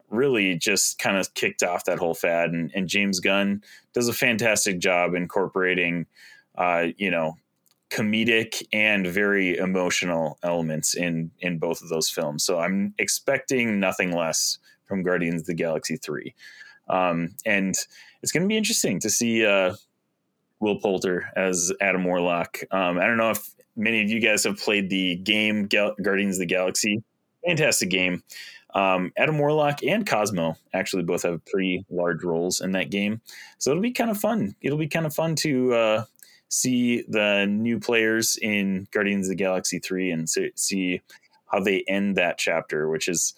[0.10, 2.50] really just kind of kicked off that whole fad.
[2.50, 3.64] And, and James Gunn
[3.94, 6.08] does a fantastic job incorporating,
[6.58, 7.38] uh, you know,
[7.94, 12.44] comedic and very emotional elements in in both of those films.
[12.44, 16.34] So I'm expecting nothing less from Guardians of the Galaxy 3.
[16.90, 17.76] Um, and
[18.22, 19.76] it's going to be interesting to see uh,
[20.60, 22.60] Will Poulter as Adam Warlock.
[22.72, 26.36] Um, I don't know if many of you guys have played the game Gal- Guardians
[26.36, 27.04] of the Galaxy.
[27.46, 28.24] Fantastic game.
[28.74, 33.22] Um, Adam Warlock and Cosmo actually both have pretty large roles in that game.
[33.60, 34.56] So it'll be kind of fun.
[34.62, 36.06] It'll be kind of fun to uh,
[36.54, 41.02] see the new players in Guardians of the Galaxy 3 and see,
[41.52, 43.34] how they end that chapter, which is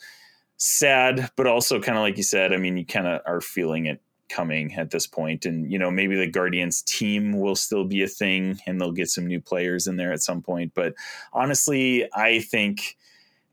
[0.57, 3.87] sad, but also kind of like you said, I mean, you kind of are feeling
[3.87, 5.45] it coming at this point.
[5.45, 9.09] And you know maybe the guardians team will still be a thing and they'll get
[9.09, 10.71] some new players in there at some point.
[10.73, 10.95] But
[11.31, 12.97] honestly i think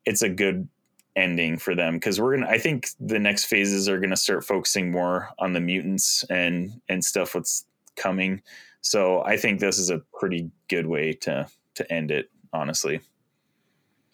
[0.07, 0.67] it's a good
[1.15, 4.91] ending for them because we're gonna i think the next phases are gonna start focusing
[4.91, 8.41] more on the mutants and and stuff what's coming
[8.83, 13.01] so i think this is a pretty good way to to end it honestly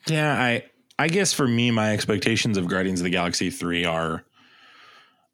[0.06, 0.64] Yeah, I
[0.98, 4.24] I guess for me, my expectations of Guardians of the Galaxy 3 are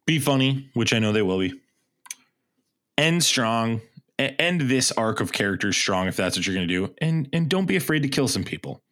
[0.07, 1.59] be funny, which I know they will be.
[2.99, 3.81] End strong.
[4.19, 6.95] End this arc of characters strong if that's what you're gonna do.
[6.99, 8.83] And and don't be afraid to kill some people.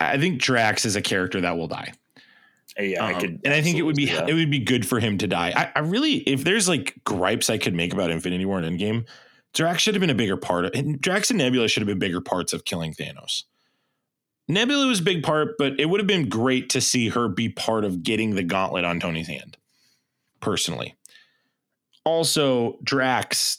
[0.00, 1.92] I think Drax is a character that will die.
[2.78, 5.00] Yeah i Um, could and I think it would be it would be good for
[5.00, 5.52] him to die.
[5.54, 9.06] I, I really, if there's like gripes I could make about Infinity War and Endgame,
[9.52, 11.98] Drax should have been a bigger part of and Drax and Nebula should have been
[11.98, 13.44] bigger parts of killing Thanos.
[14.48, 17.48] Nebula was a big part, but it would have been great to see her be
[17.48, 19.56] part of getting the gauntlet on Tony's hand.
[20.40, 20.96] Personally.
[22.04, 23.58] Also, Drax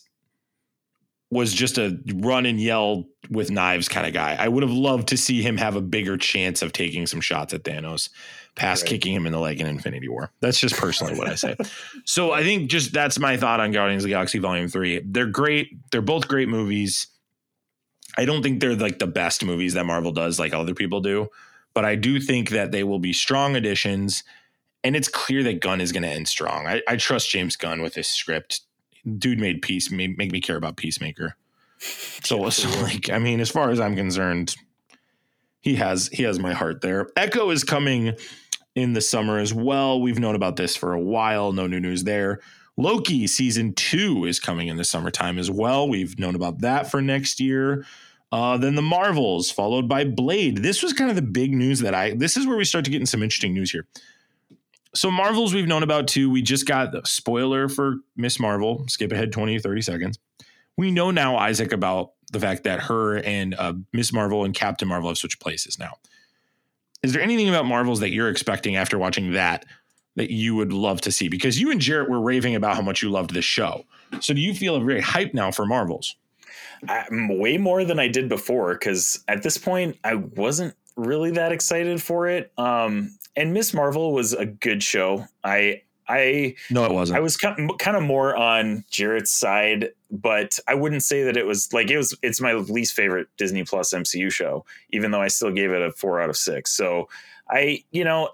[1.32, 4.36] was just a run and yell with knives kind of guy.
[4.39, 7.54] I would have loved to see him have a bigger chance of taking some shots
[7.54, 8.10] at Thanos
[8.56, 8.89] past Right.
[8.91, 10.32] kicking him in the leg in Infinity War.
[10.39, 11.56] That's just personally what I say.
[12.06, 15.02] So I think just that's my thought on Guardians of the Galaxy Volume 3.
[15.06, 15.70] They're great.
[15.91, 17.08] They're both great movies.
[18.18, 21.28] I don't think they're like the best movies that Marvel does like other people do,
[21.74, 24.24] but I do think that they will be strong additions.
[24.84, 26.68] And it's clear that Gunn is going to end strong.
[26.68, 28.62] I, I, trust James Gunn with this script.
[29.18, 31.36] Dude made peace, made, make me care about Peacemaker.
[31.80, 34.56] So, so like, I mean, as far as I'm concerned,
[35.60, 37.10] he has he has my heart there.
[37.18, 38.13] Echo is coming
[38.75, 40.01] in the summer as well.
[40.01, 41.53] We've known about this for a while.
[41.53, 42.39] No new news there.
[42.77, 45.88] Loki season two is coming in the summertime as well.
[45.88, 47.85] We've known about that for next year.
[48.31, 50.57] Uh, then the Marvels, followed by Blade.
[50.57, 52.15] This was kind of the big news that I.
[52.15, 53.88] This is where we start to get in some interesting news here.
[54.93, 56.29] So Marvels we've known about too.
[56.29, 58.85] We just got the spoiler for Miss Marvel.
[58.88, 60.19] Skip ahead 20 30 seconds.
[60.77, 64.88] We know now, Isaac, about the fact that her and uh, Miss Marvel and Captain
[64.88, 65.93] Marvel have switched places now.
[67.03, 69.65] Is there anything about Marvels that you're expecting after watching that
[70.15, 71.27] that you would love to see?
[71.27, 73.86] Because you and Jarrett were raving about how much you loved this show.
[74.21, 76.15] So do you feel very hyped now for Marvels?
[76.88, 81.51] I'm way more than I did before because at this point I wasn't really that
[81.51, 82.51] excited for it.
[82.58, 85.25] Um, and Miss Marvel was a good show.
[85.43, 87.18] I I no, it wasn't.
[87.18, 91.38] I was kind of, kind of more on Jarrett's side, but I wouldn't say that
[91.38, 92.15] it was like it was.
[92.22, 95.91] It's my least favorite Disney Plus MCU show, even though I still gave it a
[95.91, 96.72] four out of six.
[96.72, 97.10] So
[97.50, 98.30] I, you know,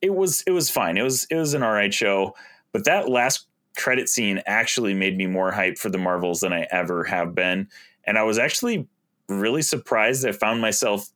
[0.00, 0.96] it was it was fine.
[0.96, 2.34] It was it was an all right show,
[2.72, 6.66] but that last credit scene actually made me more hype for the Marvels than I
[6.70, 7.68] ever have been,
[8.04, 8.86] and I was actually
[9.28, 10.24] really surprised.
[10.24, 11.08] I found myself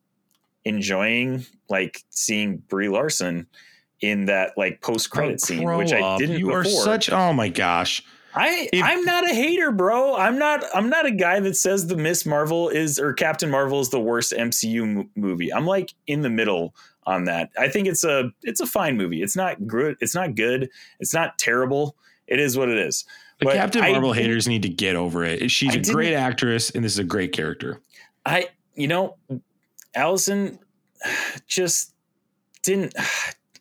[0.65, 3.47] enjoying like seeing Brie Larson
[4.01, 6.39] in that like post credit oh, scene, which I didn't.
[6.39, 6.61] You before.
[6.61, 7.11] are such.
[7.11, 8.03] Oh my gosh.
[8.35, 10.15] I if, I'm not a hater, bro.
[10.15, 13.81] I'm not I'm not a guy that says the Miss Marvel is or Captain Marvel
[13.81, 15.53] is the worst MCU m- movie.
[15.53, 16.75] I'm like in the middle
[17.07, 17.51] on that.
[17.59, 19.23] I think it's a it's a fine movie.
[19.23, 19.97] It's not good.
[20.01, 20.69] It's not good.
[21.01, 21.97] It's not terrible.
[22.27, 23.07] It is what it is.
[23.39, 25.51] The but Captain Marvel I, haters need to get over it.
[25.51, 27.81] She's I a great actress, and this is a great character.
[28.25, 29.17] I, you know,
[29.95, 30.59] Allison
[31.47, 31.95] just
[32.63, 32.95] didn't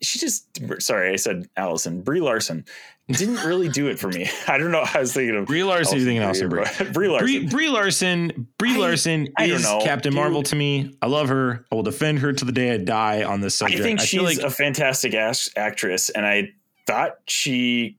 [0.05, 0.47] she just
[0.79, 2.01] sorry, I said Allison.
[2.01, 2.65] Brie Larson
[3.07, 4.27] didn't really do it for me.
[4.47, 4.83] I don't know.
[4.93, 5.97] I was thinking of Brie Larson.
[5.97, 6.65] You're thinking Allison Brie.
[6.91, 7.47] Brie Larson.
[7.49, 8.47] Brie, Larson.
[8.57, 10.19] Brie Larson I, I is Captain Dude.
[10.19, 10.95] Marvel to me.
[11.01, 11.65] I love her.
[11.71, 13.81] I will defend her to the day I die on this subject.
[13.81, 16.53] I think I she's like, a fantastic actress, and I
[16.85, 17.97] thought she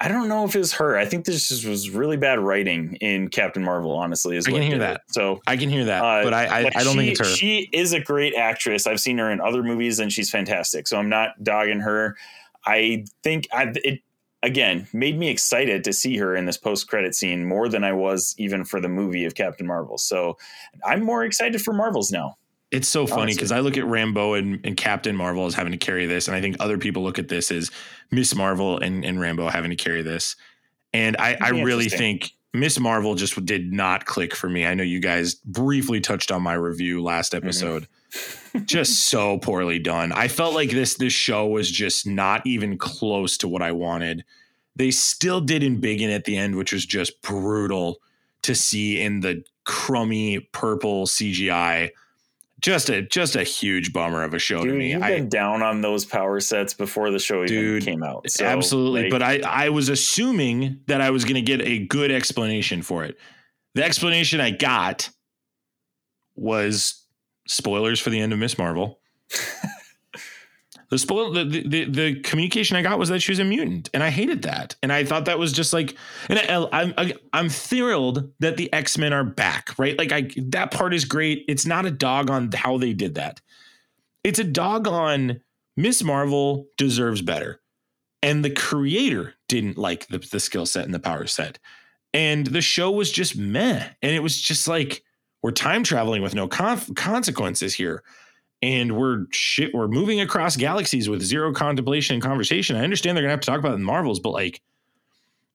[0.00, 0.96] I don't know if it was her.
[0.96, 3.92] I think this just was really bad writing in Captain Marvel.
[3.92, 4.96] Honestly, is I can hear that.
[4.96, 5.00] It.
[5.10, 7.36] So I can hear that, uh, but I I, I don't she, think it's her.
[7.36, 8.86] She is a great actress.
[8.86, 10.88] I've seen her in other movies, and she's fantastic.
[10.88, 12.16] So I'm not dogging her.
[12.64, 14.00] I think I, it
[14.42, 17.92] again made me excited to see her in this post credit scene more than I
[17.92, 19.98] was even for the movie of Captain Marvel.
[19.98, 20.36] So
[20.84, 22.36] I'm more excited for Marvels now.
[22.72, 25.78] It's so funny because I look at Rambeau and, and, Captain Marvel as having to
[25.78, 27.70] carry this, and I think other people look at this as
[28.10, 30.36] Miss Marvel and, and Rambeau having to carry this.
[30.94, 34.64] And I, I really think Miss Marvel just did not click for me.
[34.64, 37.44] I know you guys briefly touched on my review last mm-hmm.
[37.44, 37.82] episode.
[37.82, 37.88] Mm-hmm.
[38.64, 40.12] just so poorly done.
[40.12, 44.24] I felt like this this show was just not even close to what I wanted.
[44.76, 48.00] They still did embiggen at the end, which was just brutal
[48.42, 51.90] to see in the crummy purple CGI
[52.62, 54.92] just a just a huge bummer of a show dude, to me.
[54.92, 58.30] You've been down on those power sets before the show dude, even came out.
[58.30, 61.80] So, absolutely, like, but I I was assuming that I was going to get a
[61.80, 63.18] good explanation for it.
[63.74, 65.10] The explanation I got
[66.36, 67.04] was
[67.48, 69.00] spoilers for the end of Miss Marvel.
[70.92, 74.02] the spoil the, the the communication I got was that she was a mutant, and
[74.02, 74.76] I hated that.
[74.82, 75.96] And I thought that was just like,
[76.28, 79.96] and I, I'm I'm thrilled that the X Men are back, right?
[79.96, 81.46] Like I that part is great.
[81.48, 83.40] It's not a dog on how they did that.
[84.22, 85.40] It's a dog on
[85.78, 87.62] Miss Marvel deserves better,
[88.22, 91.58] and the creator didn't like the the skill set and the power set,
[92.12, 95.02] and the show was just meh, and it was just like
[95.42, 98.02] we're time traveling with no con- consequences here
[98.62, 102.76] and we're shit we're moving across galaxies with zero contemplation and conversation.
[102.76, 104.62] I understand they're gonna have to talk about the Marvels, but like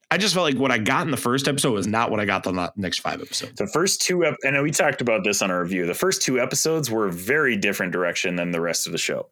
[0.10, 2.26] I just felt like what I got in the first episode was not what I
[2.26, 3.54] got the next five episodes.
[3.56, 5.86] The first two, ep- know we talked about this on our review.
[5.86, 9.28] The first two episodes were very different direction than the rest of the show.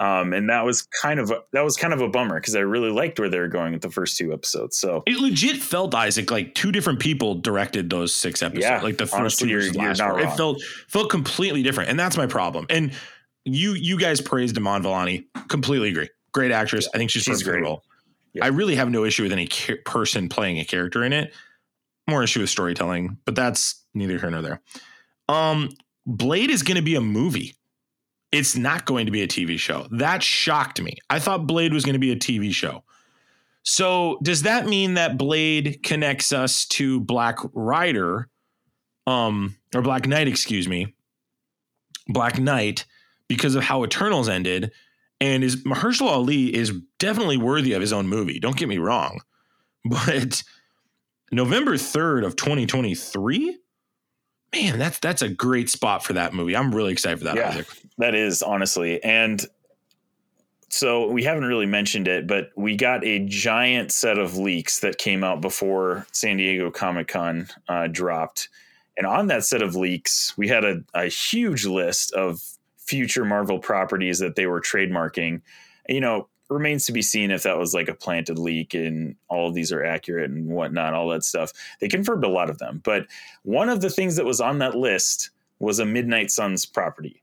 [0.00, 2.60] Um, and that was kind of a, that was kind of a bummer because I
[2.60, 4.76] really liked where they were going with the first two episodes.
[4.76, 8.64] So it legit felt Isaac like two different people directed those six episodes.
[8.64, 11.98] Yeah, like the first honestly, two you're, last you're It felt felt completely different, and
[11.98, 12.66] that's my problem.
[12.70, 12.92] And
[13.44, 15.26] you you guys praised Iman Vellani.
[15.48, 16.10] Completely agree.
[16.32, 16.86] Great actress.
[16.86, 17.62] Yeah, I think she's, she's great.
[17.62, 17.84] Role.
[18.32, 18.44] Yeah.
[18.44, 21.32] I really have no issue with any ca- person playing a character in it.
[22.08, 24.60] More issue with storytelling, but that's neither here nor there.
[25.28, 25.70] Um,
[26.04, 27.54] Blade is going to be a movie.
[28.34, 29.86] It's not going to be a TV show.
[29.92, 30.98] That shocked me.
[31.08, 32.82] I thought Blade was going to be a TV show.
[33.62, 38.28] So does that mean that Blade connects us to Black Rider,
[39.06, 40.96] um, or Black Knight, excuse me,
[42.08, 42.86] Black Knight,
[43.28, 44.72] because of how Eternals ended.
[45.20, 48.40] And is Mahershala Ali is definitely worthy of his own movie.
[48.40, 49.20] Don't get me wrong,
[49.84, 50.42] but
[51.30, 53.58] November third of 2023,
[54.54, 56.56] man, that's that's a great spot for that movie.
[56.56, 57.36] I'm really excited for that.
[57.36, 57.50] Yeah.
[57.50, 57.66] Isaac.
[57.98, 59.02] That is honestly.
[59.02, 59.44] And
[60.68, 64.98] so we haven't really mentioned it, but we got a giant set of leaks that
[64.98, 68.48] came out before San Diego Comic Con uh, dropped.
[68.96, 72.40] And on that set of leaks, we had a, a huge list of
[72.76, 75.42] future Marvel properties that they were trademarking.
[75.88, 79.48] You know, remains to be seen if that was like a planted leak and all
[79.48, 81.52] of these are accurate and whatnot, all that stuff.
[81.80, 82.80] They confirmed a lot of them.
[82.84, 83.06] But
[83.42, 87.22] one of the things that was on that list was a Midnight Suns property.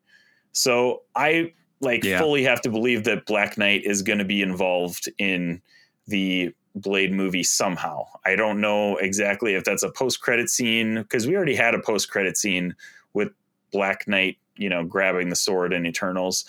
[0.53, 2.19] So I like Yeah.
[2.19, 5.61] fully have to believe that Black Knight is going to be involved in
[6.07, 8.05] the Blade movie somehow.
[8.25, 11.79] I don't know exactly if that's a post credit scene because we already had a
[11.79, 12.75] post credit scene
[13.13, 13.29] with
[13.71, 16.45] Black Knight, you know, grabbing the sword in Eternals.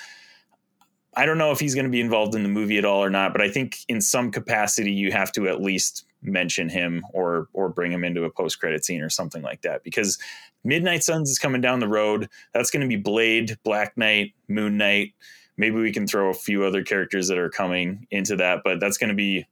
[1.14, 3.10] I don't know if he's going to be involved in the movie at all or
[3.10, 7.48] not, but I think in some capacity you have to at least mention him or
[7.52, 10.18] or bring him into a post credit scene or something like that because
[10.64, 12.28] Midnight Suns is coming down the road.
[12.54, 15.14] That's going to be Blade, Black Knight, Moon Knight.
[15.56, 18.96] Maybe we can throw a few other characters that are coming into that, but that's
[18.96, 19.46] going to be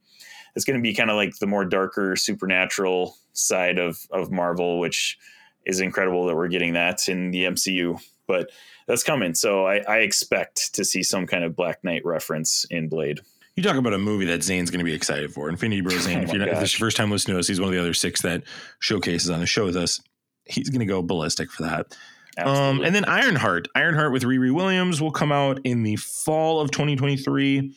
[0.56, 4.78] it's going to be kind of like the more darker supernatural side of of Marvel,
[4.78, 5.18] which
[5.66, 8.00] is incredible that we're getting that in the MCU.
[8.30, 8.50] But
[8.86, 12.88] that's coming, so I, I expect to see some kind of Black Knight reference in
[12.88, 13.18] Blade.
[13.56, 15.48] You talk about a movie that Zane's going to be excited for.
[15.48, 16.18] Infinity Bro Zane.
[16.18, 17.70] Oh if, you're not, if this is your first time listening to us, he's one
[17.70, 18.44] of the other six that
[18.78, 20.00] showcases on the show with us.
[20.44, 21.96] He's going to go ballistic for that.
[22.38, 23.66] Um, and then Ironheart.
[23.74, 27.74] Ironheart with Riri Williams will come out in the fall of 2023.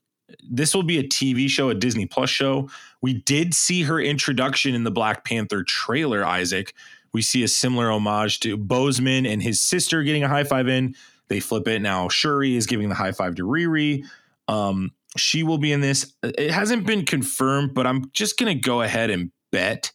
[0.49, 2.69] this will be a TV show, a Disney Plus show.
[3.01, 6.73] We did see her introduction in the Black Panther trailer, Isaac.
[7.13, 10.95] We see a similar homage to Boseman and his sister getting a high five in.
[11.27, 11.81] They flip it.
[11.81, 14.05] Now Shuri is giving the high five to Riri.
[14.47, 16.13] Um, she will be in this.
[16.23, 19.91] It hasn't been confirmed, but I'm just going to go ahead and bet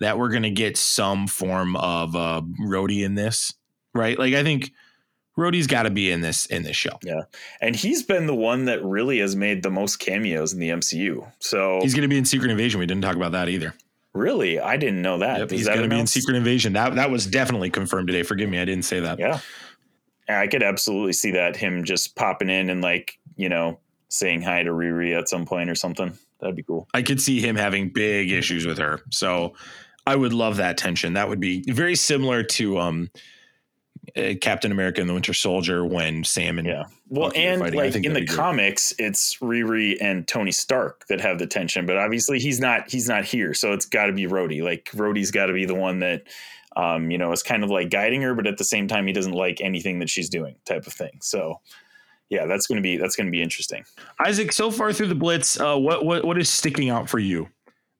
[0.00, 3.54] that we're going to get some form of uh, Rhodey in this,
[3.94, 4.18] right?
[4.18, 4.72] Like I think
[5.38, 6.98] Rhodey's got to be in this in this show.
[7.02, 7.22] Yeah,
[7.60, 11.30] and he's been the one that really has made the most cameos in the MCU.
[11.38, 12.80] So He's going to be in Secret Invasion.
[12.80, 13.74] We didn't talk about that either.
[14.16, 15.38] Really, I didn't know that.
[15.40, 16.06] Yep, he's that going to be in?
[16.06, 16.72] Secret Invasion.
[16.72, 18.22] That that was definitely confirmed today.
[18.22, 19.18] Forgive me, I didn't say that.
[19.18, 19.40] Yeah.
[20.28, 24.62] I could absolutely see that him just popping in and like, you know, saying hi
[24.62, 26.18] to Riri at some point or something.
[26.40, 26.88] That'd be cool.
[26.94, 29.02] I could see him having big issues with her.
[29.10, 29.54] So
[30.06, 31.12] I would love that tension.
[31.12, 33.10] That would be very similar to um,
[34.40, 36.84] Captain America and the Winter Soldier when Sam and Yeah.
[37.08, 38.36] Well, Bucky and like in the that'd great.
[38.36, 43.08] comics, it's Riri and Tony Stark that have the tension, but obviously he's not he's
[43.08, 44.62] not here, so it's got to be Rhodey.
[44.62, 46.24] Like Rhodey's got to be the one that
[46.76, 49.12] um, you know, is kind of like guiding her, but at the same time he
[49.12, 51.18] doesn't like anything that she's doing, type of thing.
[51.22, 51.60] So,
[52.28, 53.84] yeah, that's going to be that's going to be interesting.
[54.24, 57.48] Isaac, so far through the blitz, uh, what what what is sticking out for you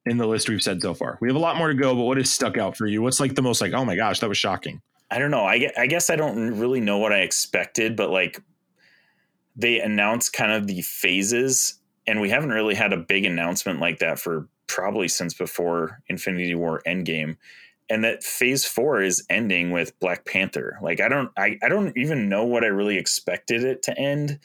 [0.05, 1.17] in the list we've said so far?
[1.21, 3.01] We have a lot more to go, but what has stuck out for you?
[3.01, 4.83] What's like the most like, oh my gosh, that was shocking.
[5.11, 5.45] I don't know.
[5.45, 8.43] I, I guess I don't really know what I expected, but like
[9.55, 14.01] they announced kind of the phases, and we haven't really had a big announcement like
[14.01, 17.37] that for probably since before Infinity War Endgame.
[17.89, 20.77] And that phase four is ending with Black Panther.
[20.83, 24.41] Like I don't I, I don't even know what I really expected it to end,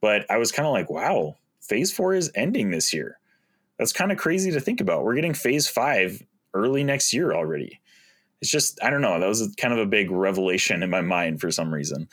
[0.00, 3.18] but I was kind of like, wow, phase four is ending this year.
[3.78, 5.02] That's kind of crazy to think about.
[5.02, 6.22] We're getting phase five
[6.54, 7.80] early next year already
[8.44, 9.18] it's just I don't know.
[9.18, 12.10] That was kind of a big revelation in my mind for some reason.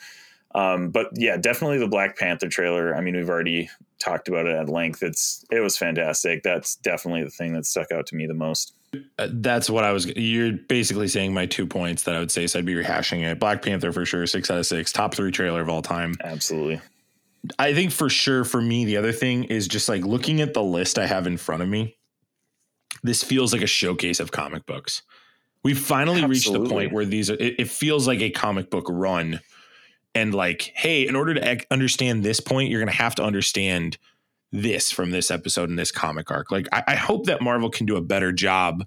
[0.54, 2.96] Um, but yeah, definitely the Black Panther trailer.
[2.96, 3.68] I mean, we've already
[3.98, 5.02] talked about it at length.
[5.02, 6.42] It's it was fantastic.
[6.42, 8.72] That's definitely the thing that stuck out to me the most.
[9.18, 10.06] Uh, that's what I was.
[10.06, 12.46] You're basically saying my two points that I would say.
[12.46, 13.38] So I'd be rehashing it.
[13.38, 16.14] Black Panther for sure, six out of six, top three trailer of all time.
[16.24, 16.80] Absolutely.
[17.58, 20.62] I think for sure for me, the other thing is just like looking at the
[20.62, 21.98] list I have in front of me.
[23.02, 25.02] This feels like a showcase of comic books.
[25.62, 28.86] We've finally reached the point where these are, it, it feels like a comic book
[28.88, 29.40] run.
[30.14, 33.96] And like, hey, in order to understand this point, you're going to have to understand
[34.50, 36.50] this from this episode and this comic arc.
[36.50, 38.84] Like, I, I hope that Marvel can do a better job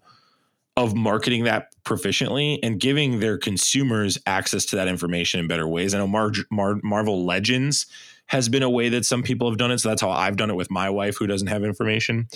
[0.77, 5.95] of marketing that proficiently and giving their consumers access to that information in better ways.
[5.95, 7.87] I know Mar- Mar- Marvel Legends
[8.27, 9.79] has been a way that some people have done it.
[9.79, 12.27] So that's how I've done it with my wife who doesn't have information.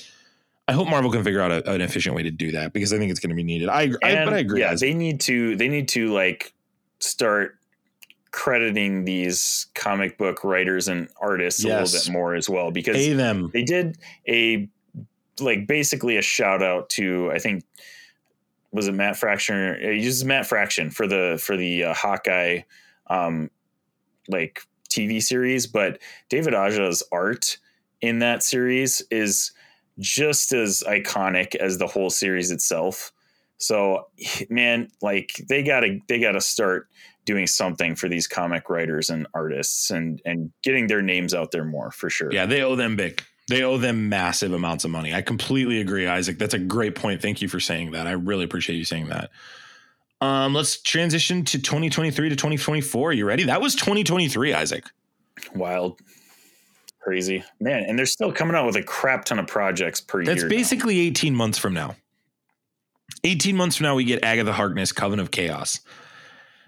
[0.70, 3.00] I hope Marvel can figure out a, an efficient way to do that because I
[3.00, 3.70] think it's going to be needed.
[3.70, 4.60] I, I but I agree.
[4.60, 6.54] Yeah, they need to they need to like
[7.00, 7.58] start
[8.30, 13.14] crediting these comic book writers and artists a little bit more as well because pay
[13.14, 13.50] them.
[13.52, 13.98] they did
[14.28, 14.70] a
[15.40, 17.64] like basically a shout out to I think
[18.72, 19.76] was it Matt Fraction?
[19.82, 22.60] He uses Matt Fraction for the for the uh, Hawkeye
[23.08, 23.50] um,
[24.28, 25.98] like TV series, but
[26.30, 27.58] David Aja's art
[28.02, 29.52] in that series is
[30.00, 33.12] just as iconic as the whole series itself.
[33.58, 34.08] So,
[34.50, 36.88] man, like they gotta they gotta start
[37.26, 41.66] doing something for these comic writers and artists and and getting their names out there
[41.66, 42.32] more for sure.
[42.32, 43.24] Yeah, they owe them big.
[43.50, 45.14] They owe them massive amounts of money.
[45.14, 46.38] I completely agree, Isaac.
[46.38, 47.20] That's a great point.
[47.20, 48.06] Thank you for saying that.
[48.06, 49.32] I really appreciate you saying that.
[50.22, 53.14] Um, let's transition to 2023 to 2024.
[53.14, 53.46] You ready?
[53.46, 54.86] That was 2023, Isaac.
[55.56, 56.00] Wild.
[57.10, 57.44] Crazy.
[57.60, 60.48] Man, and they're still coming out with a crap ton of projects per That's year.
[60.48, 61.96] That's basically 18 months from now.
[63.24, 65.80] 18 months from now, we get Agatha Harkness, Coven of Chaos,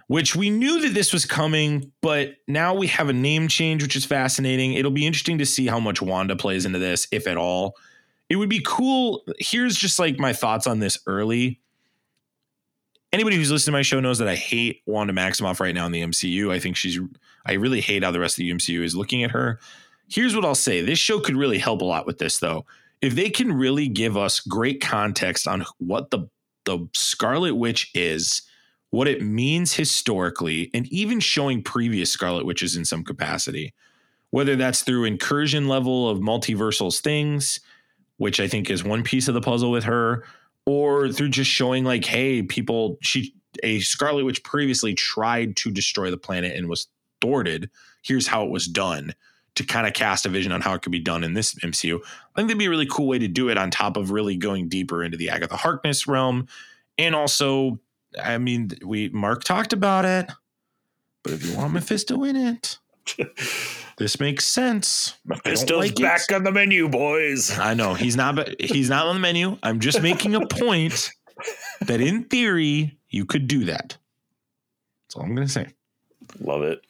[0.07, 3.95] which we knew that this was coming, but now we have a name change, which
[3.95, 4.73] is fascinating.
[4.73, 7.75] It'll be interesting to see how much Wanda plays into this, if at all.
[8.27, 9.23] It would be cool.
[9.37, 11.61] Here's just like my thoughts on this early.
[13.13, 15.91] Anybody who's listened to my show knows that I hate Wanda Maximoff right now in
[15.91, 16.51] the MCU.
[16.51, 16.99] I think she's,
[17.45, 19.59] I really hate how the rest of the MCU is looking at her.
[20.11, 20.81] Here's what I'll say.
[20.81, 22.65] This show could really help a lot with this, though.
[23.01, 26.27] If they can really give us great context on what the
[26.65, 28.43] the Scarlet Witch is,
[28.91, 33.73] what it means historically, and even showing previous Scarlet Witches in some capacity,
[34.29, 37.59] whether that's through incursion level of multiversals things,
[38.17, 40.23] which I think is one piece of the puzzle with her,
[40.67, 43.33] or through just showing like, hey, people, she
[43.63, 46.87] a Scarlet Witch previously tried to destroy the planet and was
[47.21, 47.69] thwarted.
[48.03, 49.15] Here's how it was done
[49.55, 51.95] to kind of cast a vision on how it could be done in this MCU.
[51.97, 54.37] I think that'd be a really cool way to do it on top of really
[54.37, 56.47] going deeper into the Agatha Harkness realm.
[56.97, 57.79] And also,
[58.21, 60.31] I mean, we Mark talked about it,
[61.23, 62.77] but if you want Mephisto in it,
[63.97, 65.15] this makes sense.
[65.25, 66.03] Mephisto's like it.
[66.03, 67.57] back on the menu, boys.
[67.57, 69.57] I know he's not, but he's not on the menu.
[69.63, 71.11] I'm just making a point
[71.81, 73.97] that in theory you could do that.
[75.07, 75.67] That's all I'm gonna say.
[76.39, 76.81] Love it.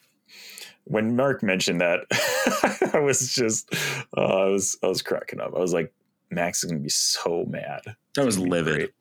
[0.85, 2.01] When Mark mentioned that,
[2.93, 3.73] I was just,
[4.17, 5.53] uh, I was, I was cracking up.
[5.55, 5.93] I was like,
[6.31, 7.81] Max is gonna be so mad.
[8.15, 8.91] That was livid.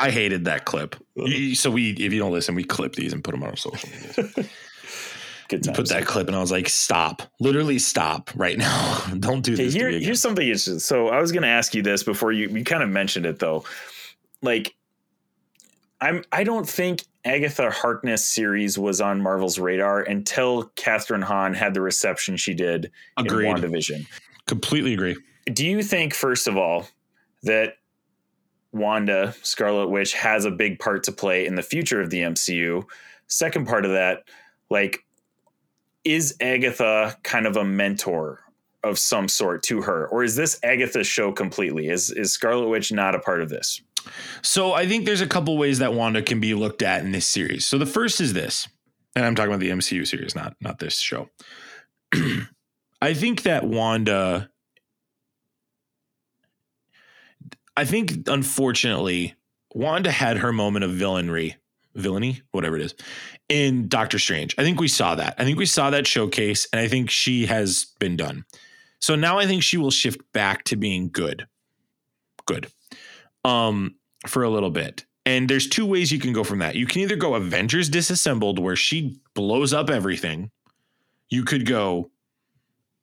[0.00, 0.96] I hated that clip.
[1.54, 3.88] So we, if you don't listen, we clip these and put them on our social
[3.90, 4.44] media.
[5.48, 5.76] Good times.
[5.76, 7.22] Put that clip, and I was like, "Stop!
[7.40, 9.02] Literally, stop right now!
[9.18, 10.78] don't do Okay, this." here, me again." here's something interesting.
[10.78, 13.40] So I was going to ask you this before you you kind of mentioned it
[13.40, 13.64] though.
[14.42, 14.74] Like,
[16.00, 21.74] I'm I don't think Agatha Harkness series was on Marvel's radar until Kathryn Hahn had
[21.74, 23.48] the reception she did Agreed.
[23.48, 24.06] in WandaVision.
[24.46, 25.16] Completely agree.
[25.52, 26.86] Do you think, first of all,
[27.42, 27.74] that
[28.72, 32.84] Wanda Scarlet Witch has a big part to play in the future of the MCU?
[33.26, 34.24] Second part of that,
[34.70, 35.04] like,
[36.04, 38.40] is Agatha kind of a mentor
[38.82, 41.88] of some sort to her, or is this Agatha's show completely?
[41.88, 43.82] Is is Scarlet Witch not a part of this?
[44.42, 47.26] So I think there's a couple ways that Wanda can be looked at in this
[47.26, 47.66] series.
[47.66, 48.68] So the first is this,
[49.14, 51.28] and I'm talking about the MCU series, not not this show.
[53.02, 54.50] I think that Wanda
[57.76, 59.34] I think unfortunately
[59.74, 61.54] Wanda had her moment of villainry,
[61.94, 62.94] villainy, whatever it is,
[63.48, 64.54] in Doctor Strange.
[64.58, 65.34] I think we saw that.
[65.38, 68.44] I think we saw that showcase and I think she has been done.
[69.00, 71.46] So now I think she will shift back to being good.
[72.46, 72.70] Good
[73.44, 73.94] um
[74.26, 75.04] for a little bit.
[75.26, 76.74] And there's two ways you can go from that.
[76.74, 80.50] You can either go Avengers Disassembled where she blows up everything.
[81.28, 82.10] You could go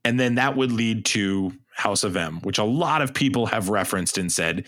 [0.03, 3.69] and then that would lead to House of M, which a lot of people have
[3.69, 4.65] referenced and said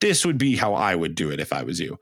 [0.00, 1.98] this would be how I would do it if I was you.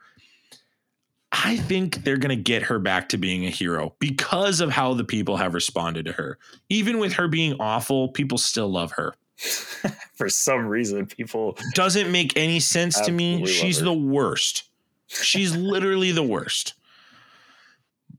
[1.30, 4.94] I think they're going to get her back to being a hero because of how
[4.94, 6.38] the people have responded to her.
[6.70, 9.14] Even with her being awful, people still love her
[10.14, 13.47] For some reason, people doesn't make any sense to me.
[13.47, 14.64] She's the worst.
[15.07, 16.74] She's literally the worst.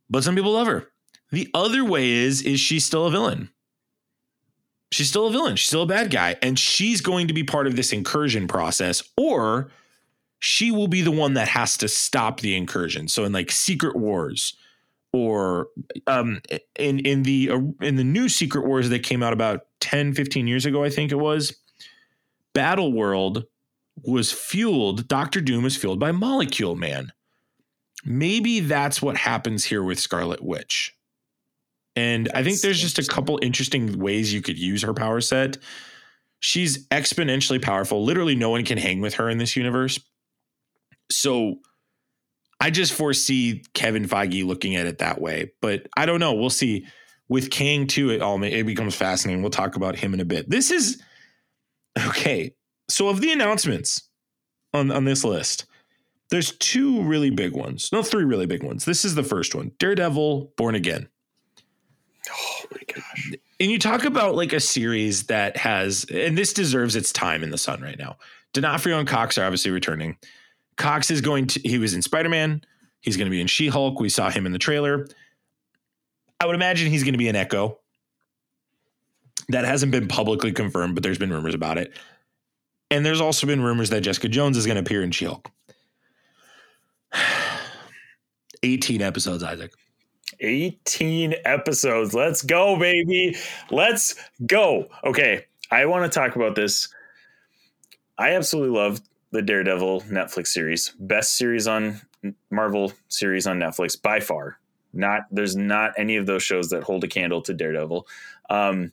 [0.10, 0.88] But some people love her.
[1.32, 3.50] The other way is is she's still a villain.
[4.92, 5.56] She's still a villain.
[5.56, 9.04] She's still a bad guy and she's going to be part of this incursion process
[9.18, 9.70] or
[10.40, 13.08] she will be the one that has to stop the incursion.
[13.08, 14.56] So in like Secret Wars
[15.14, 15.68] or
[16.08, 16.42] um
[16.78, 17.52] in in the
[17.82, 21.12] in the new Secret Wars that came out about 10 15 years ago I think
[21.12, 21.56] it was
[22.54, 23.46] Battle World
[24.04, 27.12] was fueled, Doctor Doom was fueled by Molecule Man.
[28.06, 30.96] Maybe that's what happens here with Scarlet Witch.
[31.96, 35.58] And I think there's just a couple interesting ways you could use her power set.
[36.40, 38.06] She's exponentially powerful.
[38.06, 40.00] Literally, no one can hang with her in this universe.
[41.12, 41.56] So
[42.62, 45.52] I just foresee Kevin Feige looking at it that way.
[45.62, 46.34] But I don't know.
[46.34, 46.88] We'll see.
[47.30, 49.42] With Kang too, it all it becomes fascinating.
[49.42, 50.50] We'll talk about him in a bit.
[50.50, 51.02] This is
[52.08, 52.54] okay.
[52.90, 54.10] So of the announcements
[54.74, 55.66] on on this list,
[56.30, 57.90] there's two really big ones.
[57.92, 58.86] No, three really big ones.
[58.86, 59.72] This is the first one.
[59.80, 61.08] Daredevil Born Again.
[62.32, 63.32] Oh my gosh.
[63.60, 67.50] and you talk about like a series that has, and this deserves its time in
[67.50, 68.18] the sun right now.
[68.54, 70.18] D'Onofrio and Cox are obviously returning.
[70.76, 72.62] Cox is going to, he was in Spider Man.
[73.02, 74.00] He's going to be in She Hulk.
[74.00, 75.08] We saw him in the trailer.
[76.40, 77.80] I would imagine he's going to be an Echo.
[79.50, 81.92] That hasn't been publicly confirmed, but there's been rumors about it.
[82.92, 85.50] And there's also been rumors that Jessica Jones is going to appear in She Hulk.
[88.64, 89.72] 18 episodes, Isaac.
[90.40, 92.14] 18 episodes.
[92.14, 93.36] Let's go, baby.
[93.72, 94.16] Let's
[94.46, 94.88] go.
[95.04, 95.46] Okay.
[95.72, 96.90] I want to talk about this.
[98.18, 100.94] I absolutely love the Daredevil Netflix series.
[101.00, 102.02] Best series on
[102.50, 104.60] Marvel series on Netflix by far.
[105.00, 108.08] Not there's not any of those shows that hold a candle to Daredevil.
[108.50, 108.92] Um,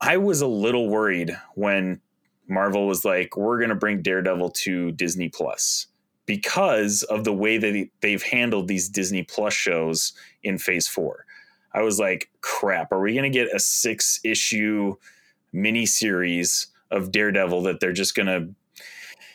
[0.00, 2.00] I was a little worried when
[2.48, 5.86] Marvel was like, "We're going to bring Daredevil to Disney Plus."
[6.26, 10.12] because of the way that they've handled these Disney Plus shows
[10.42, 11.26] in phase four.
[11.74, 14.94] I was like, crap, are we going to get a six issue
[15.52, 18.54] mini series of Daredevil that they're just going to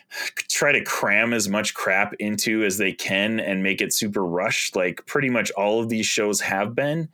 [0.09, 4.75] try to cram as much crap into as they can and make it super rushed
[4.75, 7.09] like pretty much all of these shows have been?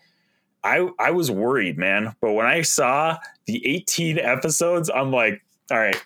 [0.64, 2.16] I I was worried, man.
[2.22, 6.02] But when I saw the 18 episodes, I'm like, all right,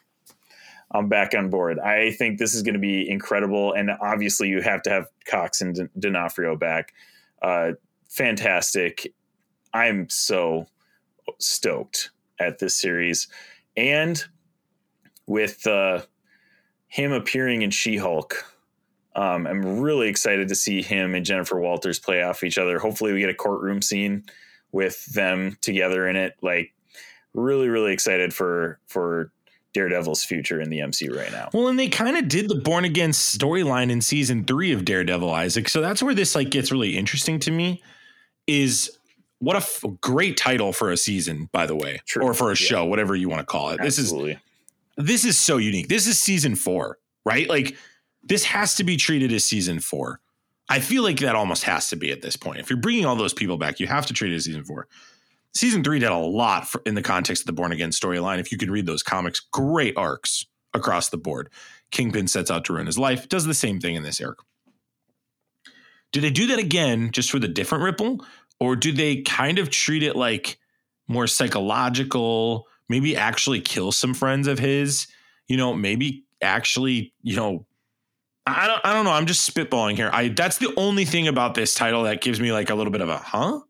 [0.91, 1.79] I'm back on board.
[1.79, 5.61] I think this is going to be incredible, and obviously you have to have Cox
[5.61, 6.93] and D'Onofrio back.
[7.41, 7.73] Uh,
[8.09, 9.13] fantastic!
[9.73, 10.67] I'm so
[11.39, 13.27] stoked at this series,
[13.75, 14.23] and
[15.27, 16.01] with uh,
[16.87, 18.45] him appearing in She-Hulk.
[19.15, 22.77] Um, I'm really excited to see him and Jennifer Walters play off each other.
[22.79, 24.25] Hopefully, we get a courtroom scene
[24.71, 26.35] with them together in it.
[26.41, 26.73] Like,
[27.33, 29.31] really, really excited for for
[29.73, 31.49] Daredevil's future in the MCU right now.
[31.53, 35.29] Well, and they kind of did the born again storyline in season three of Daredevil,
[35.31, 35.67] Isaac.
[35.69, 37.81] So that's where this like gets really interesting to me.
[38.45, 38.97] Is
[39.39, 42.23] what a f- great title for a season, by the way, True.
[42.23, 42.67] or for a Yeah.
[42.67, 43.79] show, whatever you want to call it.
[43.81, 44.33] Absolutely.
[44.33, 44.46] This is
[44.97, 45.87] this is so unique.
[45.87, 47.47] This is season four, right?
[47.47, 47.77] Like
[48.23, 50.19] this has to be treated as season four.
[50.69, 52.59] I feel like that almost has to be at this point.
[52.59, 54.87] If you're bringing all those people back, you have to treat it as season four.
[55.53, 58.39] Season three did a lot for, in the context of the Born Again storyline.
[58.39, 61.49] If you could read those comics, great arcs across the board.
[61.91, 64.43] Kingpin sets out to ruin his life, does the same thing in this arc.
[66.11, 68.25] Do they do that again just with a different ripple?
[68.59, 70.59] Or do they kind of treat it like
[71.07, 75.07] more psychological, maybe actually kill some friends of his?
[75.47, 77.65] You know, maybe actually, you know,
[78.45, 79.11] I don't I don't know.
[79.11, 80.09] I'm just spitballing here.
[80.13, 83.01] I that's the only thing about this title that gives me like a little bit
[83.01, 83.61] of a huh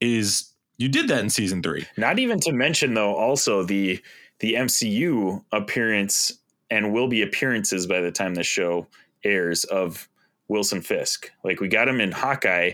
[0.00, 1.86] is you did that in season three.
[1.96, 4.00] Not even to mention though, also the
[4.40, 6.38] the MCU appearance
[6.70, 8.86] and will be appearances by the time the show
[9.24, 10.08] airs of
[10.48, 11.30] Wilson Fisk.
[11.42, 12.72] Like we got him in Hawkeye,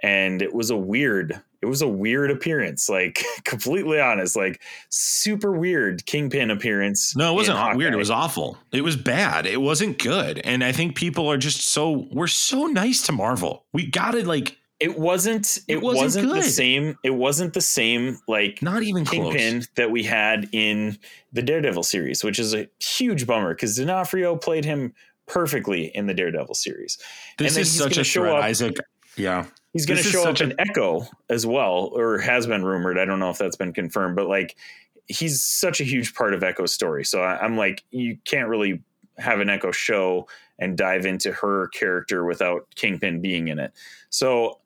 [0.00, 1.40] and it was a weird.
[1.62, 2.88] It was a weird appearance.
[2.88, 7.14] Like completely honest, like super weird Kingpin appearance.
[7.16, 7.94] No, it wasn't weird.
[7.94, 8.58] It was awful.
[8.72, 9.46] It was bad.
[9.46, 10.40] It wasn't good.
[10.40, 13.64] And I think people are just so we're so nice to Marvel.
[13.72, 15.58] We gotta like It wasn't.
[15.68, 16.98] It, It wasn't wasn't, the same.
[17.04, 18.18] It wasn't the same.
[18.26, 19.32] Like not even close.
[19.34, 20.98] Kingpin that we had in
[21.32, 24.92] the Daredevil series, which is a huge bummer because D'Onofrio played him
[25.28, 26.98] perfectly in the Daredevil series.
[27.38, 28.76] This is such a show threat, up- Isaac.
[29.16, 29.46] Yeah.
[29.72, 32.98] He's going to show up a- in Echo as well, or has been rumored.
[32.98, 34.56] I don't know if that's been confirmed, but like
[35.08, 37.04] he's such a huge part of Echo's story.
[37.04, 38.82] So I, I'm like, you can't really
[39.18, 40.26] have an Echo show
[40.58, 43.72] and dive into her character without Kingpin being in it.
[44.10, 44.58] So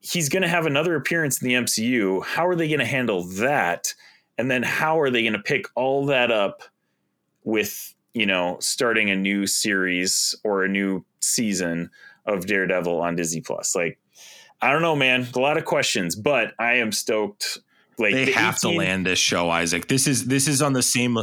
[0.00, 2.24] he's going to have another appearance in the MCU.
[2.24, 3.94] How are they going to handle that?
[4.36, 6.62] And then how are they going to pick all that up
[7.44, 11.90] with, you know, starting a new series or a new season
[12.26, 13.74] of Daredevil on Disney Plus?
[13.74, 13.98] Like,
[14.60, 15.26] I don't know, man.
[15.34, 17.58] A lot of questions, but I am stoked.
[17.98, 19.86] Like they the have to land this show, Isaac.
[19.88, 21.16] This is this is on the same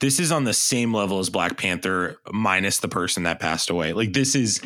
[0.00, 3.92] this is on the same level as Black Panther minus the person that passed away.
[3.92, 4.60] Like this is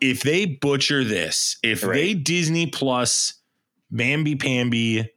[0.00, 1.94] if they butcher this, if Right.
[1.94, 3.34] they Disney Plus
[3.90, 5.08] Bambi Pambi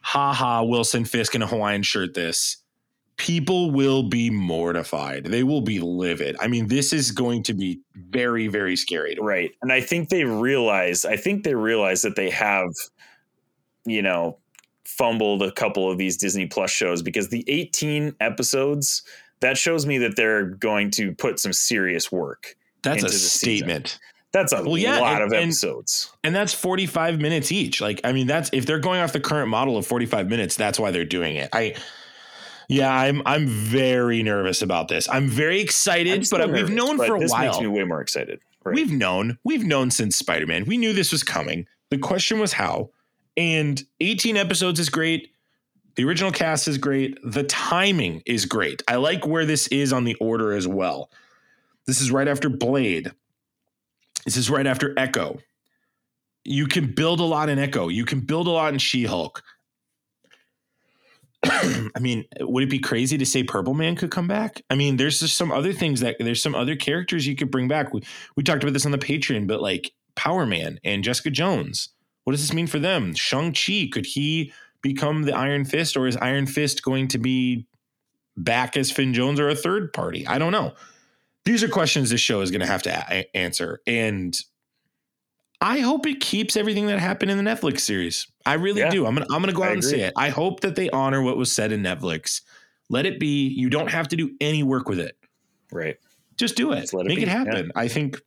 [0.00, 2.56] ha ha Wilson Fisk in a Hawaiian shirt this
[3.20, 5.26] people will be mortified.
[5.26, 6.36] They will be livid.
[6.40, 9.14] I mean, this is going to be very, very scary.
[9.20, 9.50] Right.
[9.60, 12.70] And I think they realize, I think they realize that they have,
[13.84, 14.38] you know,
[14.86, 19.02] fumbled a couple of these Disney Plus shows because the 18 episodes,
[19.40, 22.56] that shows me that they're going to put some serious work.
[22.82, 23.58] That's a the season.
[23.68, 23.98] statement.
[24.32, 26.10] That's a Well, yeah, lot and- of and- episodes.
[26.24, 27.82] And that's 45 minutes each.
[27.82, 30.80] Like, I mean, that's if they're going off the current model of 45 minutes, that's
[30.80, 31.50] why they're doing it.
[31.52, 31.74] I
[32.70, 35.08] yeah, I'm I'm very nervous about this.
[35.08, 37.44] I'm very I'm excited, still but we've known but for a this while.
[37.44, 38.40] makes me way more excited.
[38.64, 38.74] Right.
[38.74, 39.38] We've known.
[39.42, 40.66] We've known since Spider-Man.
[40.66, 41.66] We knew this was coming.
[41.90, 42.90] The question was how.
[43.36, 45.32] And 18 episodes is great.
[45.96, 47.18] The original cast is great.
[47.24, 48.82] The timing is great.
[48.86, 51.10] I like where this is on the order as well.
[51.86, 53.10] This is right after Blade.
[54.24, 55.38] This is right after Echo.
[56.44, 57.88] You can build a lot in Echo.
[57.88, 59.42] You can build a lot in She Hulk.
[61.44, 64.62] I mean, would it be crazy to say Purple Man could come back?
[64.68, 67.68] I mean, there's just some other things that there's some other characters you could bring
[67.68, 67.94] back.
[67.94, 68.02] We
[68.36, 71.90] we talked about this on the Patreon, but like Power Man and Jessica Jones.
[72.24, 73.14] What does this mean for them?
[73.14, 77.66] Shang Chi could he become the Iron Fist, or is Iron Fist going to be
[78.36, 80.26] back as Finn Jones or a third party?
[80.26, 80.74] I don't know.
[81.46, 84.38] These are questions this show is going to have to a- answer, and
[85.60, 88.26] I hope it keeps everything that happened in the Netflix series.
[88.46, 88.90] I really Yeah.
[88.90, 89.06] do.
[89.06, 90.14] I'm gonna I'm gonna go I out and say it.
[90.16, 92.40] I hope that they honor what was said in Netflix.
[92.88, 93.48] Let it be.
[93.48, 95.16] You don't have to do any work with it.
[95.70, 95.96] Right.
[96.36, 96.80] Just do it.
[96.80, 97.70] Just let it Make be, it happen.
[97.76, 98.20] I think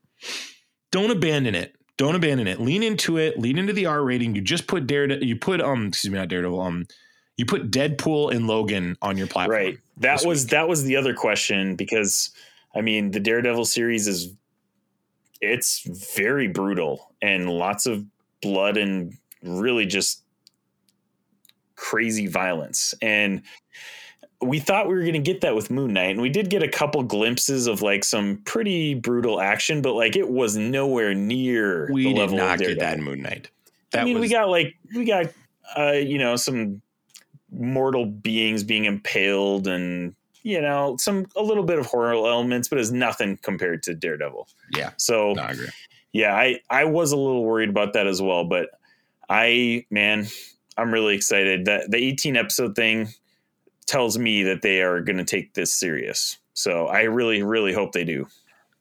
[0.92, 1.76] don't abandon it.
[1.98, 2.60] Don't abandon it.
[2.62, 3.40] Lean into it.
[3.40, 4.36] Lean into the R rating.
[4.36, 5.26] You just put Daredevil.
[5.26, 5.88] You put um.
[5.88, 6.62] Excuse me, not Daredevil.
[6.62, 6.88] Um.
[7.36, 9.56] You put Deadpool and Logan on your platform.
[9.58, 9.78] Right.
[9.98, 10.52] That was week.
[10.52, 12.30] that was the other question because
[12.76, 14.34] I mean the Daredevil series is
[15.44, 15.84] it's
[16.16, 18.06] very brutal and lots of
[18.42, 20.24] blood and really just
[21.76, 23.42] crazy violence and
[24.42, 26.64] we thought we were going to get that with Moon Knight and we did get
[26.64, 31.90] a couple glimpses of like some pretty brutal action but like it was nowhere near
[31.92, 33.50] We the did level not of get that in Moon Knight.
[33.92, 35.28] That I mean, was, we got like we got
[35.78, 36.82] uh, you know some
[37.52, 42.78] mortal beings being impaled and you know some a little bit of horror elements, but
[42.78, 44.48] it's nothing compared to Daredevil.
[44.76, 44.92] yeah.
[44.98, 45.70] So No, I agree.
[46.12, 48.70] yeah, I I was a little worried about that as well, but
[49.30, 50.28] I man,
[50.78, 53.08] I'm really excited that the 18 episode thing
[53.86, 56.38] tells me that they are going to take this serious.
[56.54, 58.28] So I really really hope they do.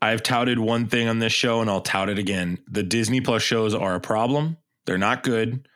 [0.00, 2.58] I've touted one thing on this show and I'll tout it again.
[2.68, 4.56] The Disney Plus shows are a problem.
[4.84, 5.68] They're not good.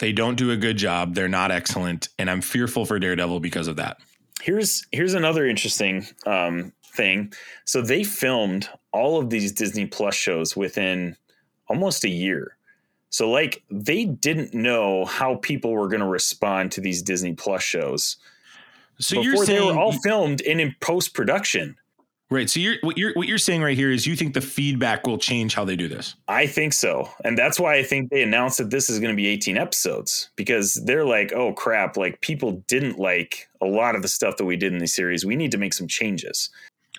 [0.00, 1.14] They don't do a good job.
[1.14, 2.08] They're not excellent.
[2.18, 3.98] And I'm fearful for Daredevil because of that.
[4.42, 7.32] Here's here's another interesting um, thing.
[7.64, 11.16] So they filmed all of these Disney Plus shows within
[11.68, 12.56] almost a year.
[13.10, 17.62] So like they didn't know how people were going to respond to these Disney Plus
[17.62, 18.16] shows
[18.98, 21.76] So before you're they were all filmed and in post production.
[22.32, 22.50] Right.
[22.50, 25.18] So you're what you're what you're saying right here is you think the feedback will
[25.18, 26.14] change how they do this.
[26.28, 27.08] I think so.
[27.24, 30.30] And that's why I think they announced that this is going to be 18 episodes
[30.36, 34.44] because they're like, oh crap, like people didn't like a lot of the stuff that
[34.44, 35.24] we did in the series.
[35.24, 36.50] We need to make some changes.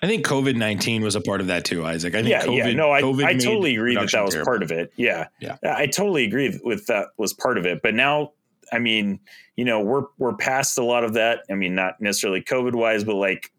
[0.02, 2.14] I think COVID nineteen was a part of that too, Isaac.
[2.14, 2.72] I think yeah, COVID, yeah.
[2.72, 4.46] No, I, COVID I totally agree that that was terrible.
[4.46, 4.92] part of it.
[4.96, 5.28] Yeah.
[5.40, 5.56] Yeah.
[5.62, 7.80] I totally agree with that was part of it.
[7.82, 8.32] But now,
[8.72, 9.20] I mean,
[9.56, 11.44] you know, we're we're past a lot of that.
[11.50, 13.50] I mean, not necessarily COVID wise, but like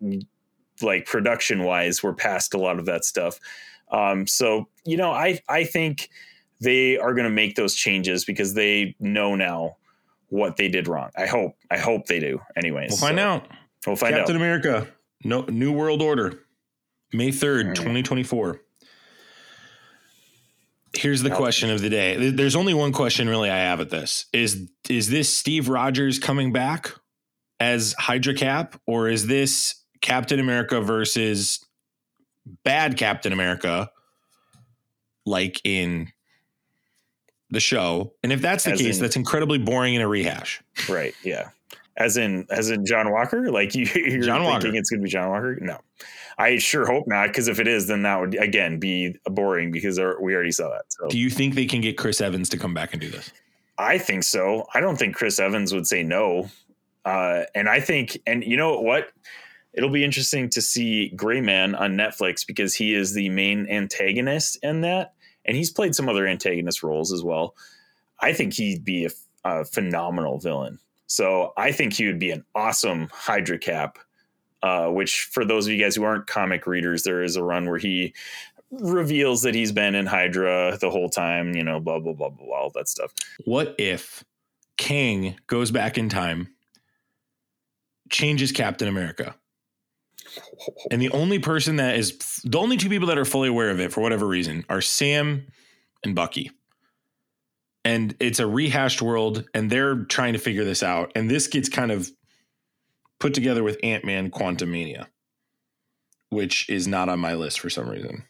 [0.81, 3.39] like production wise, we're past a lot of that stuff.
[3.91, 6.09] Um, so you know, I I think
[6.61, 9.77] they are going to make those changes because they know now
[10.29, 11.09] what they did wrong.
[11.17, 11.55] I hope.
[11.69, 12.41] I hope they do.
[12.55, 13.47] Anyways, We'll find So, out.
[13.85, 14.19] We'll find out.
[14.19, 14.35] Captain.
[14.35, 14.87] America,
[15.23, 16.39] no New World Order,
[17.13, 17.75] May third, Mm.
[17.75, 18.61] twenty twenty four.
[20.97, 22.29] Here's the question of the day.
[22.29, 24.25] There's only one question really I have at this.
[24.31, 26.91] Is is this Steve Rogers coming back
[27.59, 31.65] as Hydra Cap, or is this Captain America versus
[32.63, 33.89] bad Captain America,
[35.25, 36.11] like in
[37.49, 38.13] the show?
[38.23, 40.61] And if that's the As case, in- that's incredibly boring and a rehash.
[40.87, 41.15] Right.
[41.23, 41.49] Yeah.
[41.97, 43.51] As in, as in John Walker.
[43.51, 44.75] Like you, you're John thinking Walker.
[44.75, 45.57] it's going to be John Walker.
[45.61, 45.79] No,
[46.37, 47.27] I sure hope not.
[47.27, 50.83] Because if it is, then that would again be boring because we already saw that.
[50.89, 53.31] So Do you think they can get Chris Evans to come back and do this?
[53.77, 54.67] I think so.
[54.73, 56.49] I don't think Chris Evans would say no.
[57.05, 59.09] Uh, and I think, and you know what?
[59.75, 64.57] It'll be interesting to see Gray Man on Netflix because he is the main antagonist
[64.63, 65.13] in that,
[65.43, 67.55] and he's played some other antagonist roles as well.
[68.19, 69.09] I think he'd be a,
[69.43, 70.79] a phenomenal villain.
[71.07, 73.99] So I think he would be an awesome Hydra Cap.
[74.63, 77.69] Uh, which, for those of you guys who aren't comic readers, there is a run
[77.69, 78.15] where he
[78.71, 81.53] reveals that he's been in Hydra the whole time.
[81.53, 83.13] You know, blah blah blah blah, blah all that stuff.
[83.43, 84.23] What if
[84.77, 86.47] Kang goes back in time,
[88.09, 89.35] changes Captain America?
[90.91, 93.79] And the only person that is the only two people that are fully aware of
[93.79, 95.47] it for whatever reason are Sam
[96.03, 96.51] and Bucky.
[97.83, 101.11] And it's a rehashed world, and they're trying to figure this out.
[101.15, 102.09] And this gets kind of
[103.19, 105.05] put together with Ant Man Quantumania,
[106.29, 108.23] which is not on my list for some reason.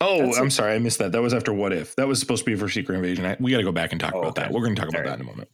[0.00, 1.12] Oh, That's I'm sorry, I missed that.
[1.12, 1.96] That was after What If.
[1.96, 3.24] That was supposed to be for Secret Invasion.
[3.24, 4.42] I, we got to go back and talk Oh, about okay.
[4.42, 4.52] that.
[4.52, 5.48] We're going to talk about All that in a moment.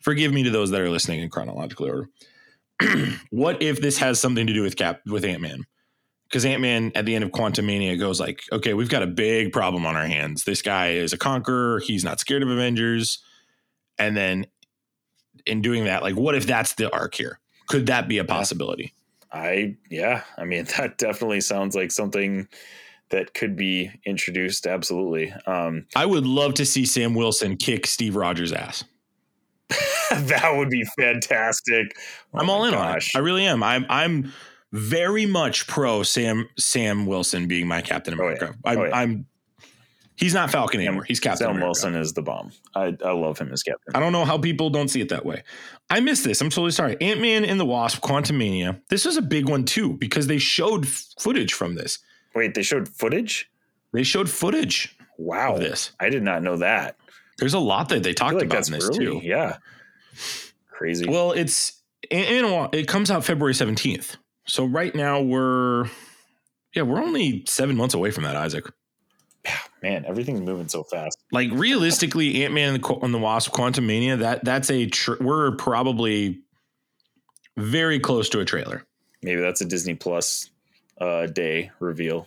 [0.00, 2.08] Forgive me to those that are listening in chronological order.
[3.30, 5.64] what if this has something to do with Cap with Ant Man?
[6.28, 9.52] because Ant Man at the end of Quantumania goes like, okay, we've got a big
[9.52, 10.44] problem on our hands.
[10.44, 11.80] This guy is a conqueror.
[11.80, 13.20] He's not scared of Avengers.
[13.98, 14.46] And then
[15.46, 17.40] in doing that, like, what if that's the arc here?
[17.68, 18.94] Could that be a possibility?
[19.32, 22.48] I yeah, I mean that definitely sounds like something
[23.10, 24.66] that could be introduced.
[24.66, 25.32] Absolutely.
[25.46, 28.84] Um, I would love to see Sam Wilson kick Steve Rogers' ass.
[30.10, 31.96] that would be fantastic.
[32.34, 33.14] Oh I'm all in gosh.
[33.14, 33.22] on it.
[33.22, 33.62] I really am.
[33.62, 34.32] I'm I'm
[34.72, 38.34] very much pro Sam Sam Wilson being my Captain Oh, yeah.
[38.34, 38.54] America.
[38.64, 38.96] I'm, Oh, yeah.
[38.96, 39.26] I'm
[40.16, 41.04] he's not Falcon anymore.
[41.04, 41.66] He's Captain Sam America.
[41.66, 42.50] Wilson is the bomb.
[42.74, 43.94] I, I love him as Captain.
[43.94, 45.42] I don't know how people don't see it that way.
[45.90, 46.40] I missed this.
[46.40, 46.96] I'm totally sorry.
[47.00, 48.80] Ant Man and the Wasp, Quantumania.
[48.88, 51.98] This was a big one too because they showed f- footage from this.
[52.34, 53.50] Wait, they showed footage.
[53.92, 55.92] They showed footage Wow, of this.
[55.98, 56.96] I did not know that.
[57.38, 58.98] There's a lot that they talked like about in this early.
[58.98, 59.20] too.
[59.22, 59.58] Yeah,
[60.70, 61.08] crazy.
[61.08, 61.80] Well, it's
[62.10, 64.16] and, it comes out February 17th.
[64.46, 65.86] So right now we're
[66.74, 68.66] yeah, we're only 7 months away from that, Isaac.
[69.82, 71.18] Man, everything's moving so fast.
[71.30, 74.18] Like realistically, Ant Man and the, and the Wasp, Quantumania.
[74.18, 76.40] That that's a tr- we're probably
[77.56, 78.84] very close to a trailer.
[79.22, 80.50] Maybe that's a Disney Plus
[81.00, 82.26] uh, day reveal.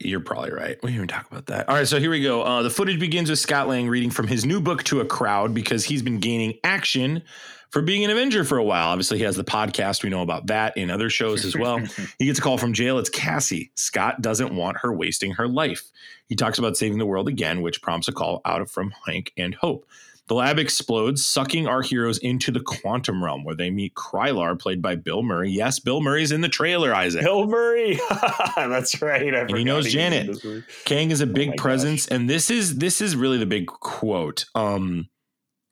[0.00, 0.78] You're probably right.
[0.82, 1.68] We didn't even talk about that.
[1.68, 2.42] All right, so here we go.
[2.42, 5.54] Uh, the footage begins with Scott Lang reading from his new book to a crowd
[5.54, 7.22] because he's been gaining action
[7.70, 8.88] for being an Avenger for a while.
[8.88, 10.04] Obviously, he has the podcast.
[10.04, 11.78] We know about that in other shows as well.
[12.18, 12.98] he gets a call from jail.
[12.98, 13.72] It's Cassie.
[13.74, 15.90] Scott doesn't want her wasting her life.
[16.26, 19.32] He talks about saving the world again, which prompts a call out of from Hank
[19.36, 19.84] and Hope.
[20.28, 24.82] The lab explodes, sucking our heroes into the quantum realm where they meet Krylar, played
[24.82, 25.50] by Bill Murray.
[25.50, 27.22] Yes, Bill Murray's in the trailer, Isaac.
[27.22, 27.98] Bill Murray.
[28.56, 29.34] that's right.
[29.34, 30.38] I he knows Janet.
[30.84, 34.44] Kang is a big Oh presence, and this is this is really the big quote.
[34.54, 35.08] Um,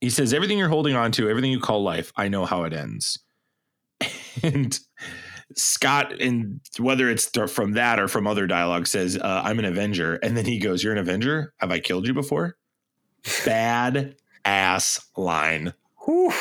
[0.01, 2.73] he says, "Everything you're holding on to, everything you call life, I know how it
[2.73, 3.19] ends."
[4.43, 4.79] and
[5.55, 9.67] Scott, and whether it's th- from that or from other dialogue, says, uh, "I'm an
[9.67, 11.53] Avenger," and then he goes, "You're an Avenger?
[11.59, 12.57] Have I killed you before?"
[13.45, 14.17] Bad
[14.47, 15.75] ass line.
[16.05, 16.33] Whew.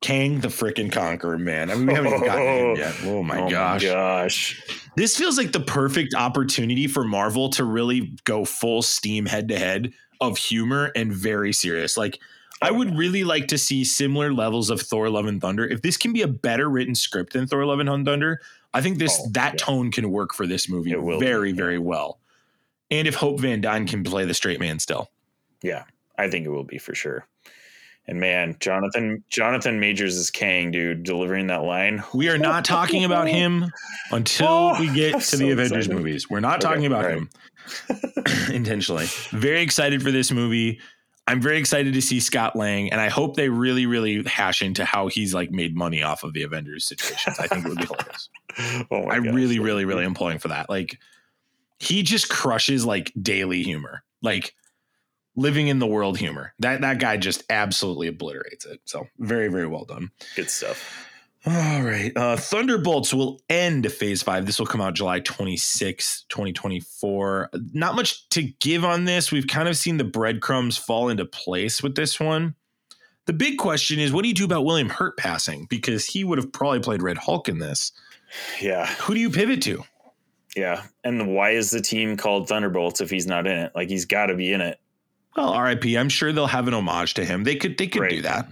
[0.00, 1.70] Kang the freaking Conqueror, man.
[1.70, 2.94] I mean, we haven't even gotten him yet.
[3.04, 3.84] Oh my oh gosh.
[3.84, 4.80] My gosh.
[4.96, 9.58] This feels like the perfect opportunity for Marvel to really go full steam head to
[9.58, 11.98] head of humor and very serious.
[11.98, 12.18] Like,
[12.62, 15.66] I oh, would really like to see similar levels of Thor: Love and Thunder.
[15.66, 18.40] If this can be a better written script than Thor: Love and Thunder,
[18.72, 19.58] I think this Oh, that yeah.
[19.58, 21.56] tone can work for this movie be, very, yeah.
[21.56, 22.20] very well.
[22.90, 25.10] And if Hope Van Dyne can play the straight man still,
[25.62, 25.84] Yeah,
[26.18, 27.26] I think it will be for sure.
[28.06, 32.02] And man, Jonathan Jonathan Majors is Kang, dude, delivering that line.
[32.12, 33.70] we are not talking about him
[34.10, 35.96] until Oh, we get to so the Avengers excited.
[35.96, 36.28] movies.
[36.28, 37.18] We're not Okay, talking about right.
[37.18, 37.30] him
[38.52, 39.06] intentionally.
[39.30, 40.80] Very excited for this movie.
[41.28, 44.84] I'm very excited to see Scott Lang, and I hope they really, really hash into
[44.84, 47.38] how he's like made money off of the Avengers situations.
[47.38, 48.28] I think it would be hilarious.
[48.90, 49.32] Oh I gosh.
[49.32, 50.68] really, really, really am pulling for that.
[50.68, 50.98] Like,
[51.78, 54.56] he just crushes like daily humor, like
[55.36, 56.52] living in the world humor.
[56.58, 58.80] That that guy just absolutely obliterates it.
[58.84, 60.10] So very, very well done.
[60.36, 61.06] good stuff.
[61.46, 62.12] All right.
[62.14, 64.44] Uh, Thunderbolts will end phase five.
[64.44, 67.50] This will come out July 26, 2024.
[67.72, 69.32] Not much to give on this.
[69.32, 72.54] We've kind of seen the breadcrumbs fall into place with this one.
[73.26, 75.66] The big question is what do you do about William Hurt passing?
[75.70, 77.92] Because he would have probably played Red Hulk in this.
[78.60, 79.84] Yeah, Who do you pivot to?
[80.56, 80.82] yeah.
[81.04, 83.72] And why is the team called Thunderbolts if he's not in it?
[83.74, 84.78] Like he's got to be in it.
[85.36, 85.84] Well, RIP.
[85.96, 87.44] I'm sure they'll have an homage to him.
[87.44, 88.10] They could they could Right.
[88.10, 88.48] do that.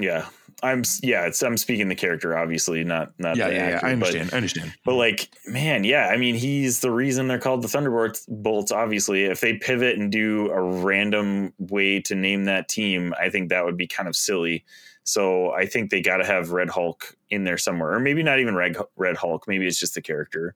[0.00, 0.26] Yeah,
[0.62, 0.82] I'm.
[1.02, 1.42] Yeah, it's.
[1.42, 3.74] I'm speaking the character, obviously, not not Yeah, the yeah, yeah.
[3.76, 4.30] actor, I but- understand.
[4.32, 4.74] I understand.
[4.84, 8.24] But like, man, yeah, I mean, he's the reason they're called the Thunderbolts.
[8.28, 13.28] Bolts, obviously, if they pivot and do a random way to name that team, I
[13.30, 14.64] think that would be kind of silly.
[15.02, 18.38] So I think they got to have Red Hulk in there somewhere, or maybe not
[18.38, 19.48] even Red Red Hulk.
[19.48, 20.54] Maybe it's just the character.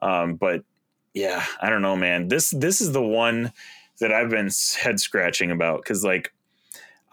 [0.00, 0.64] Um, but
[1.14, 2.26] yeah, I don't know, man.
[2.28, 3.52] This this is the one
[4.00, 6.32] that I've been head scratching about because like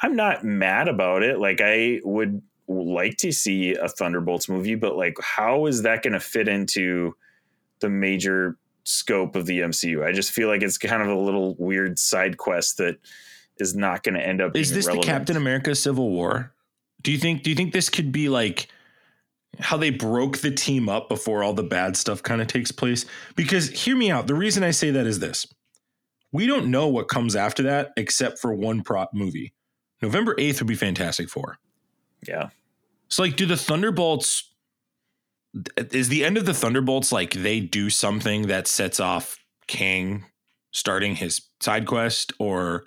[0.01, 1.39] I'm not mad about it.
[1.39, 6.13] Like I would like to see a Thunderbolts movie, but like how is that going
[6.13, 7.15] to fit into
[7.79, 10.05] the major scope of the MCU?
[10.05, 12.97] I just feel like it's kind of a little weird side quest that
[13.59, 14.55] is not going to end up.
[14.55, 15.05] Is this relevant.
[15.05, 16.53] the Captain America Civil War?
[17.01, 18.67] Do you think do you think this could be like
[19.59, 23.05] how they broke the team up before all the bad stuff kind of takes place?
[23.35, 24.27] Because hear me out.
[24.27, 25.47] The reason I say that is this.
[26.32, 29.53] We don't know what comes after that except for one prop movie.
[30.01, 31.57] November 8th would be Fantastic Four.
[32.28, 32.49] Yeah,
[33.07, 34.51] So like do the Thunderbolts
[35.91, 40.25] is the end of the Thunderbolts like they do something that sets off Kang
[40.71, 42.86] starting his side quest or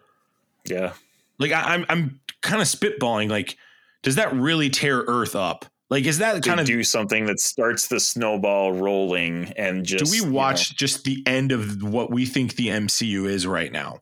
[0.64, 0.93] yeah,
[1.38, 3.30] like I, I'm I'm kind of spitballing.
[3.30, 3.57] Like,
[4.03, 7.88] does that really tear Earth up Like, is that kind of do something that starts
[7.88, 12.12] the snowball rolling and just do we you know, watch just the end of what
[12.12, 14.01] we think the MCU is right now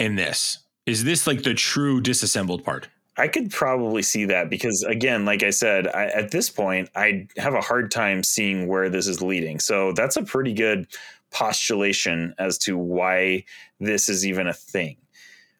[0.00, 0.58] in this?
[0.86, 2.88] Is this like the true disassembled part?
[3.16, 7.28] I could probably see that because, again, like I said, I, at this point, I
[7.36, 9.60] have a hard time seeing where this is leading.
[9.60, 10.88] So that's a pretty good
[11.30, 13.44] postulation as to why
[13.78, 14.96] this is even a thing.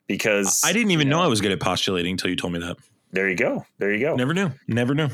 [0.09, 2.59] Because I didn't even you know I was good at postulating until you told me
[2.59, 2.77] that.
[3.13, 3.65] There you go.
[3.79, 4.17] There you go.
[4.17, 4.51] Never knew.
[4.67, 5.09] Never knew.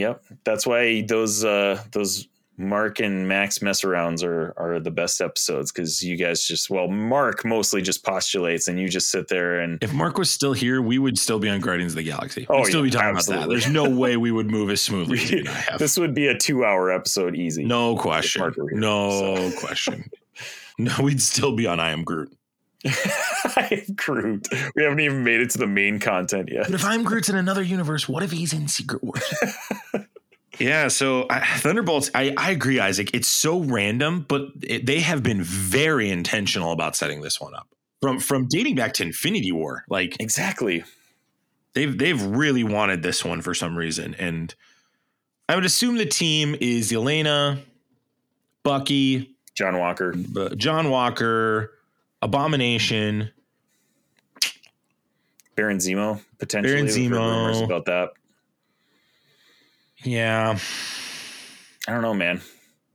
[0.00, 0.24] Yep.
[0.44, 2.26] That's why those uh, those
[2.56, 6.88] Mark and Max mess arounds are are the best episodes because you guys just well,
[6.88, 10.82] Mark mostly just postulates and you just sit there and If Mark was still here,
[10.82, 12.46] we would still be on Guardians of the Galaxy.
[12.50, 13.48] Oh, We'd still yeah, be talking about that.
[13.48, 15.78] There's no way we would move as smoothly as you and I have.
[15.78, 17.64] this would be a two hour episode easy.
[17.64, 18.42] No question.
[18.54, 20.04] Here, No question.
[20.78, 22.30] No, we'd still be on I Am Groot.
[22.86, 24.48] I am Groot.
[24.74, 26.64] We haven't even made it to the main content yet.
[26.66, 29.34] But if I'm Groot's in another universe, what if he's in Secret Wars?
[30.58, 33.10] yeah, so I, Thunderbolts, I, I agree, Isaac.
[33.14, 37.68] It's so random, but it, they have been very intentional about setting this one up.
[38.00, 40.84] From from dating back to Infinity War, like Exactly.
[41.74, 44.54] they've they've really wanted this one for some reason, and
[45.50, 47.58] I would assume the team is Elena,
[48.62, 50.14] Bucky, John Walker.
[50.56, 51.72] John Walker,
[52.22, 53.30] Abomination,
[55.56, 56.72] Baron Zemo, potentially.
[56.74, 57.64] Baron We've rumors Zemo.
[57.64, 58.08] About that.
[60.04, 60.58] yeah,
[61.88, 62.40] I don't know, man.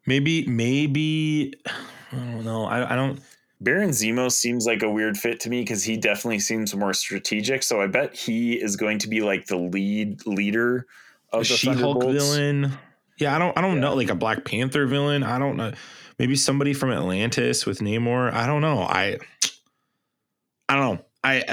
[0.05, 1.53] maybe maybe
[2.11, 2.65] I don't know.
[2.65, 3.19] I, I don't.
[3.61, 7.63] Baron Zemo seems like a weird fit to me because he definitely seems more strategic.
[7.63, 10.85] So I bet he is going to be like the lead leader
[11.31, 12.73] of the She-Hulk villain.
[13.17, 13.81] Yeah, I don't I don't Yeah.
[13.81, 15.23] know like a Black Panther villain.
[15.23, 15.71] I don't know.
[16.17, 18.31] Maybe somebody from Atlantis with Namor.
[18.33, 18.79] I don't know.
[18.79, 19.17] I
[20.69, 21.05] I don't know.
[21.23, 21.43] I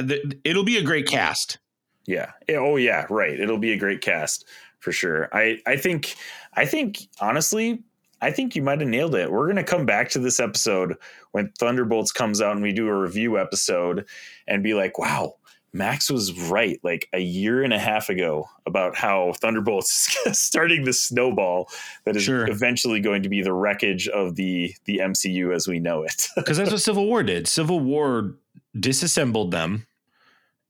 [0.44, 1.58] it'll be a great cast.
[2.06, 2.32] Yeah.
[2.50, 3.38] Oh yeah, right.
[3.38, 4.46] It'll be a great cast
[4.78, 5.28] for sure.
[5.32, 6.14] I I think
[6.54, 7.82] I think honestly,
[8.20, 9.30] I think you might have nailed it.
[9.30, 10.96] We're gonna come back to this episode
[11.32, 14.06] when Thunderbolts comes out and we do a review episode
[14.46, 15.34] and be like, wow,
[15.74, 20.84] Max was right like a year and a half ago about how Thunderbolts is starting
[20.84, 21.70] the snowball
[22.04, 22.48] that is Sure.
[22.50, 26.28] eventually going to be the wreckage of the the MCU as we know it.
[26.36, 27.48] Because that's what Civil War did.
[27.48, 28.34] Civil War
[28.78, 29.86] disassembled them.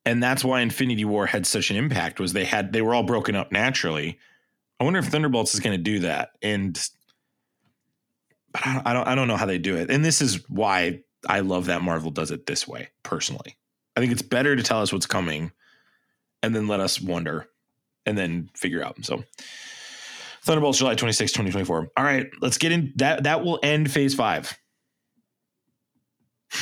[0.05, 3.05] And that's why Infinity War had such an impact was they had they were all
[3.05, 4.18] broken up naturally.
[4.80, 6.30] I wonder if Thunderbolts is going to do that.
[6.42, 6.74] And
[8.53, 9.90] but I don't, I don't I don't know how they do it.
[9.90, 13.57] And this is why I love that Marvel does it this way, personally.
[13.97, 15.53] I think it's better to tell us what's coming
[16.43, 17.49] and then let us wonder
[18.07, 19.05] and then figure out.
[19.05, 19.22] So
[20.43, 21.90] Thunderbolts July 26, 2024.
[21.97, 24.59] All right, let's get in that that will end phase 5.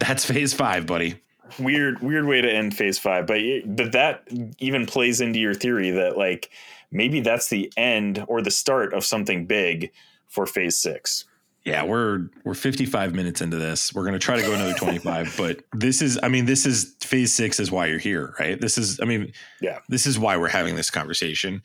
[0.00, 1.20] That's phase 5, buddy.
[1.58, 4.26] weird weird way to end phase five but but that
[4.58, 6.50] even plays into your theory that like
[6.90, 9.92] maybe that's the end or the start of something big
[10.26, 11.26] for phase six
[11.64, 13.94] Yeah, we're we're 55 minutes into this.
[13.94, 16.94] We're going to try to go another 25, but this is I mean this is
[17.00, 18.60] phase 6 is why you're here, right?
[18.60, 19.78] This is I mean Yeah.
[19.88, 21.62] This is why we're having this conversation.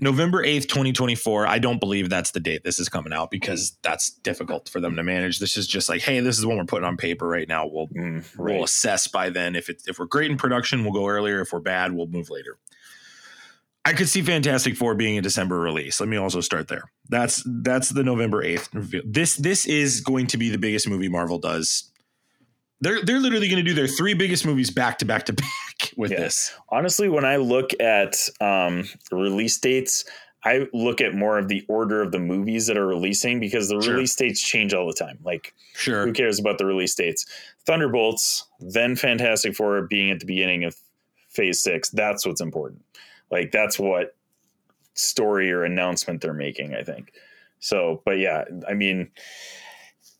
[0.00, 1.46] November 8th, 2024.
[1.48, 4.94] I don't believe that's the date this is coming out because that's difficult for them
[4.94, 5.40] to manage.
[5.40, 7.66] This is just like, hey, this is what we're putting on paper right now.
[7.66, 9.56] We'll Mm, we'll assess by then.
[9.56, 11.40] If it's if we're great in production, we'll go earlier.
[11.40, 12.58] If we're bad, we'll move later.
[13.84, 15.98] I could see Fantastic Four being a December release.
[16.00, 16.90] Let me also start there.
[17.08, 19.02] That's that's the November eighth reveal.
[19.06, 21.90] This this is going to be the biggest movie Marvel does.
[22.80, 25.92] They're they're literally going to do their three biggest movies back to back to back
[25.96, 26.18] with Yeah.
[26.20, 26.54] this.
[26.70, 30.04] honestly when i look at um release dates
[30.44, 33.80] i look at more of the order of the movies that are releasing because the
[33.80, 33.94] Sure.
[33.94, 36.04] release dates change all the time like Sure.
[36.06, 37.26] who cares about the release dates
[37.66, 40.76] thunderbolts then fantastic four being at the beginning of
[41.30, 42.84] phase six that's what's important
[43.30, 44.16] like that's what
[44.94, 47.12] story or announcement they're making i think
[47.60, 49.08] so but yeah i mean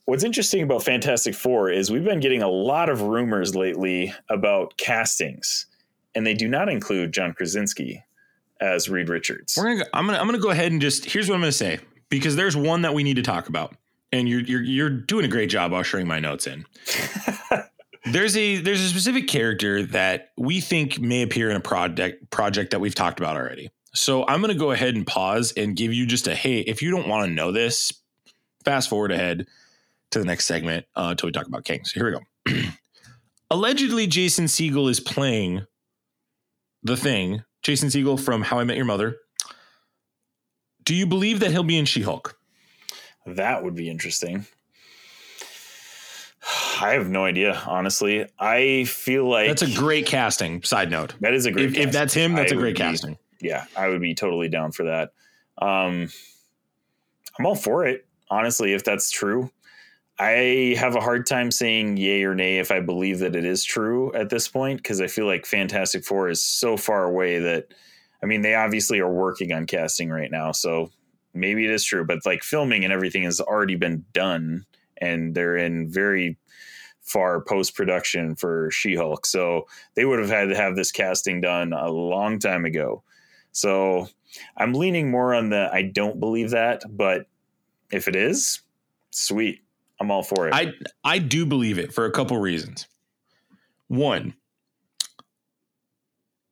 [0.04, 4.76] what's interesting about fantastic four is we've been getting a lot of rumors lately about
[4.76, 5.66] castings
[6.14, 8.02] and they do not include john krasinski
[8.60, 9.84] as reed richards We're gonna.
[9.84, 10.18] Go, I'm gonna.
[10.18, 11.04] I'm gonna go ahead and just.
[11.04, 11.78] Here's what I'm gonna say
[12.08, 13.76] because there's one that we need to talk about,
[14.10, 16.64] and you're you're you're doing a great job ushering my notes in.
[18.12, 22.70] there's a there's a specific character that we think may appear in a project project
[22.70, 23.70] that we've talked about already.
[23.94, 26.60] So I'm gonna go ahead and pause and give you just a hey.
[26.60, 27.92] If you don't want to know this,
[28.64, 29.46] fast forward ahead
[30.10, 31.84] to the next segment uh, until we talk about King.
[31.84, 32.68] So here we go.
[33.50, 35.66] Allegedly, Jason Segel is playing
[36.82, 37.42] the thing.
[37.62, 39.16] Jason Segel from How I Met Your Mother.
[40.84, 42.36] Do you believe that he'll be in She Hulk?
[43.26, 44.46] that would be interesting
[46.80, 50.62] i have no idea honestly i feel like That's a great casting.
[50.62, 51.14] Side note.
[51.20, 53.18] that is a great If, if that's him, that's I a great would be- casting.
[53.40, 55.10] yeah, I would be totally down for that.
[55.60, 56.08] Um,
[57.38, 59.50] I'm all for it, honestly, if that's true.
[60.20, 63.62] I have a hard time saying yay or nay if I believe that it is
[63.62, 67.66] true at this point because I feel like Fantastic Four is so far away that
[68.22, 70.90] I mean they obviously are working on casting right now, so
[71.34, 74.64] maybe it is true, but like filming and everything has already been done
[75.00, 76.36] and they're in very
[77.08, 79.26] far post production for She Hulk.
[79.26, 83.02] So they would have had to have this casting done a long time ago.
[83.52, 84.08] So
[84.56, 87.26] I'm leaning more on the I don't believe that, but
[87.90, 88.60] if it is,
[89.10, 89.62] sweet.
[90.00, 90.54] I'm all for it.
[90.54, 92.86] I I do believe it for a couple reasons.
[93.88, 94.34] One,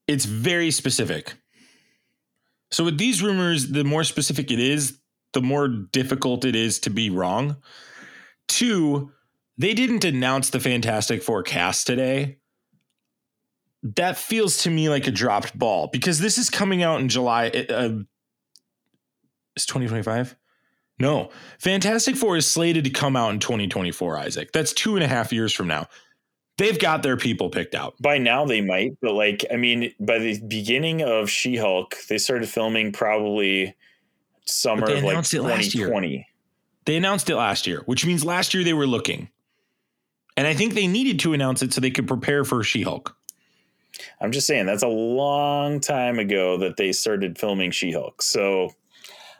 [0.08, 1.34] it's very specific.
[2.70, 4.98] So with these rumors, the more specific it is,
[5.32, 7.56] the more difficult it is to be wrong.
[8.48, 9.12] Two,
[9.58, 12.38] they didn't announce the Fantastic Four cast today.
[13.82, 17.48] That feels to me like a dropped ball because this is coming out in July.
[17.48, 18.00] Uh,
[19.54, 20.36] it's 2025.
[20.98, 24.52] No, Fantastic Four is slated to come out in 2024, Isaac.
[24.52, 25.88] That's two and a half years from now.
[26.58, 27.94] They've got their people picked out.
[28.00, 32.16] By now they might, but like, I mean, by the beginning of She Hulk, they
[32.16, 33.74] started filming probably
[34.46, 36.26] summer of like 2020.
[36.86, 39.28] They announced it last year, which means last year they were looking.
[40.36, 43.16] And I think they needed to announce it so they could prepare for She Hulk.
[44.20, 48.20] I'm just saying that's a long time ago that they started filming She Hulk.
[48.22, 48.74] So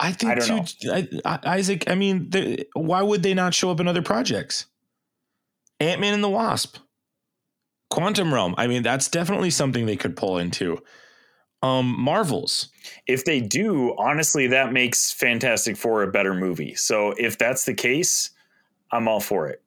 [0.01, 1.91] I think I too, I, I, Isaac.
[1.91, 2.31] I mean,
[2.75, 4.67] why would they not show up in other projects?
[5.81, 6.79] Ant Man and the Wasp,
[7.91, 8.55] Quantum Realm.
[8.57, 10.83] I mean, that's definitely something they could pull into.
[11.63, 12.69] Um, Marvels.
[13.07, 16.75] If they do, honestly, that makes Fantastic Four a better movie.
[16.75, 18.31] So if that's the case,
[18.93, 19.63] I'm all for it.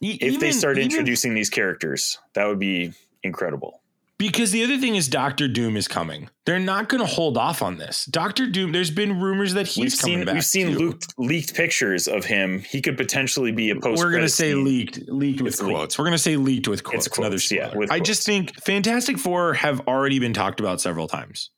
[0.00, 2.92] E- if even, they start introducing even, these characters, that would be
[3.22, 3.82] incredible.
[4.18, 6.28] Because the other thing is Doctor Doom is coming.
[6.44, 8.04] They're not going to hold off on this.
[8.04, 8.70] Doctor Doom.
[8.70, 10.34] There's been rumors that he's we've coming seen, back.
[10.34, 12.58] We've seen leaked, leaked pictures of him.
[12.58, 13.98] He could potentially be a post.
[13.98, 15.94] We're going to say leaked, leaked with it's quotes.
[15.94, 15.98] Leaked.
[15.98, 17.06] We're going to say leaked with quotes.
[17.06, 17.86] It's quotes, Another yeah.
[17.90, 21.48] I just think Fantastic Four have already been talked about several times,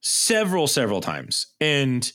[0.00, 2.10] several, several times, and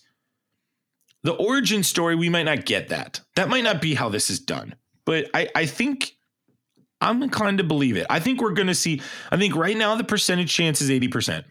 [1.22, 3.22] the origin story we might not get that.
[3.36, 4.74] That might not be how this is done.
[5.10, 6.16] But I, I think
[7.02, 8.06] I'm inclined to believe it.
[8.12, 9.02] I think we're going to see,
[9.32, 11.46] I think right now the percentage chance is 80%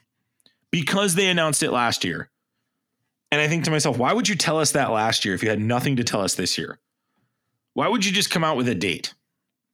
[0.71, 2.31] because they announced it last year.
[3.33, 5.51] And I think to myself, why would you tell us that last year if you
[5.51, 6.79] had nothing to tell us this year?
[7.75, 9.13] Why would you just come out with a date?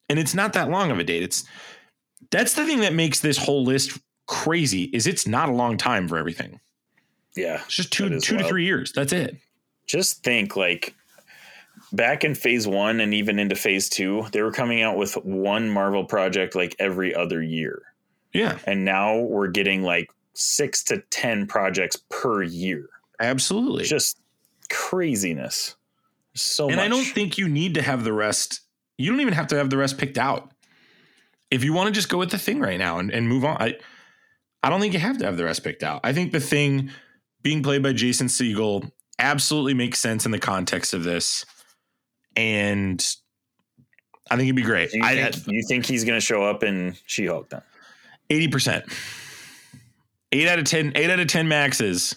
[0.08, 1.22] And it's not that long of a date.
[1.22, 1.44] It's
[2.30, 6.08] that's the thing that makes this whole list crazy is it's not a long time
[6.08, 6.58] for everything.
[7.36, 7.60] Yeah.
[7.66, 8.46] It's just two two wild.
[8.46, 8.92] to 3 years.
[8.92, 9.36] That's it.
[9.86, 10.94] Just think like
[11.94, 15.70] back in phase one and even into phase two, they were coming out with one
[15.70, 17.82] Marvel project like every other year.
[18.32, 18.58] Yeah.
[18.66, 22.88] And now we're getting like six to 10 projects per year.
[23.20, 23.84] Absolutely.
[23.84, 24.18] Just
[24.70, 25.76] craziness.
[26.34, 26.84] So and much.
[26.84, 28.60] I don't think you need to have the rest.
[28.98, 30.50] You don't even have to have the rest picked out.
[31.50, 33.56] If you want to just go with the thing right now and, and move on,
[33.62, 33.76] I,
[34.64, 36.00] I don't think you have to have the rest picked out.
[36.02, 36.90] I think the thing
[37.42, 38.90] being played by Jason Segel
[39.20, 41.44] absolutely makes sense in the context of this
[42.36, 43.04] and
[44.30, 44.92] I think it'd be great.
[44.92, 47.62] you, I, think, you think he's going to show up in She Hulk then?
[48.30, 48.84] Eighty percent.
[50.32, 50.92] Eight out of ten.
[50.94, 52.16] Eight out of ten maxes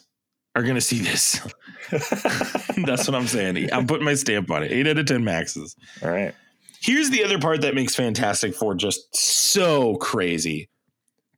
[0.55, 1.39] are going to see this.
[1.91, 3.71] That's what I'm saying.
[3.71, 4.71] I'm putting my stamp on it.
[4.71, 5.75] Eight out of ten maxes.
[6.01, 6.33] All right.
[6.79, 10.69] Here's the other part that makes Fantastic Four just so crazy.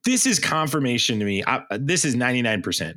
[0.06, 1.44] This is confirmation to me.
[1.46, 2.96] I, this is 99%.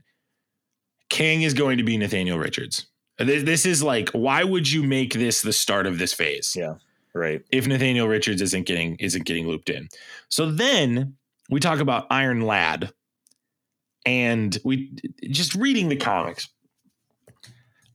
[1.09, 2.87] Kang is going to be Nathaniel Richards.
[3.25, 6.55] This is like, why would you make this the start of this phase?
[6.57, 6.75] Yeah,
[7.15, 7.43] right.
[7.51, 9.89] If Nathaniel Richards isn't getting isn't getting looped in,
[10.29, 11.17] so then
[11.51, 12.93] we talk about Iron Lad,
[14.07, 14.93] and we
[15.31, 16.49] just reading the comics.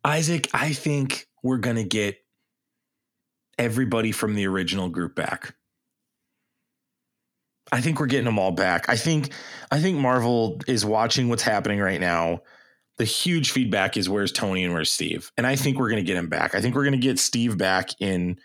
[0.04, 2.18] Isaac, I think we're gonna get
[3.58, 5.56] everybody from the original group back.
[7.72, 8.88] I think we're getting them all back.
[8.90, 9.32] I think
[9.72, 12.42] I think Marvel is watching what's happening right now
[12.98, 15.32] the huge feedback is where's Tony and where's Steve?
[15.38, 16.56] And I think we're going to get him back.
[16.56, 18.40] I think we're going to get Steve back in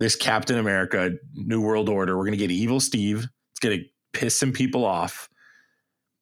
[0.00, 2.16] this Captain America New World Order.
[2.16, 3.28] We're going to get evil Steve.
[3.52, 5.28] It's going to piss some people off.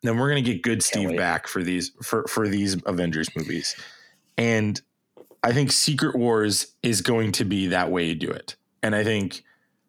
[0.02, 3.76] Then we're going to get good Steve back for these for for these Avengers movies.
[4.36, 4.80] And
[5.42, 8.56] I think Secret Wars is going to be that way to do it.
[8.82, 9.42] And I think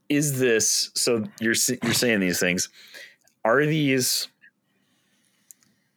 [0.09, 2.69] is this so you're you're saying these things
[3.43, 4.27] are these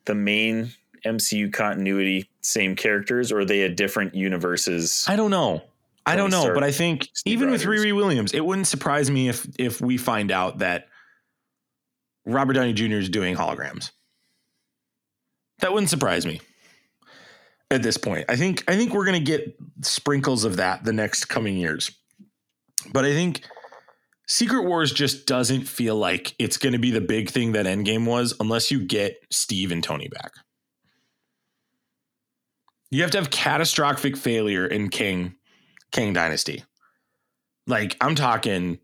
[0.07, 0.73] the main
[1.07, 5.05] MCU continuity same characters, or are they a different universes?
[5.09, 5.63] I don't know.
[6.07, 7.67] I don't know, but I think Steve even Rogers.
[7.67, 10.89] with Riri Williams, it wouldn't surprise me if if we find out that
[12.27, 12.95] Robert Downey Jr.
[12.95, 13.91] is doing holograms.
[15.61, 16.41] That wouldn't surprise me
[17.71, 18.25] at this point.
[18.29, 21.91] I think I think we're gonna get sprinkles of that the next coming years.
[22.93, 23.43] But I think
[24.27, 28.35] Secret Wars just doesn't feel like it's gonna be the big thing that Endgame was
[28.41, 30.33] unless you get Steve and Tony back.
[32.91, 35.35] You have to have catastrophic failure in Kang
[35.93, 36.65] Kang Dynasty.
[37.67, 38.79] Like I'm talking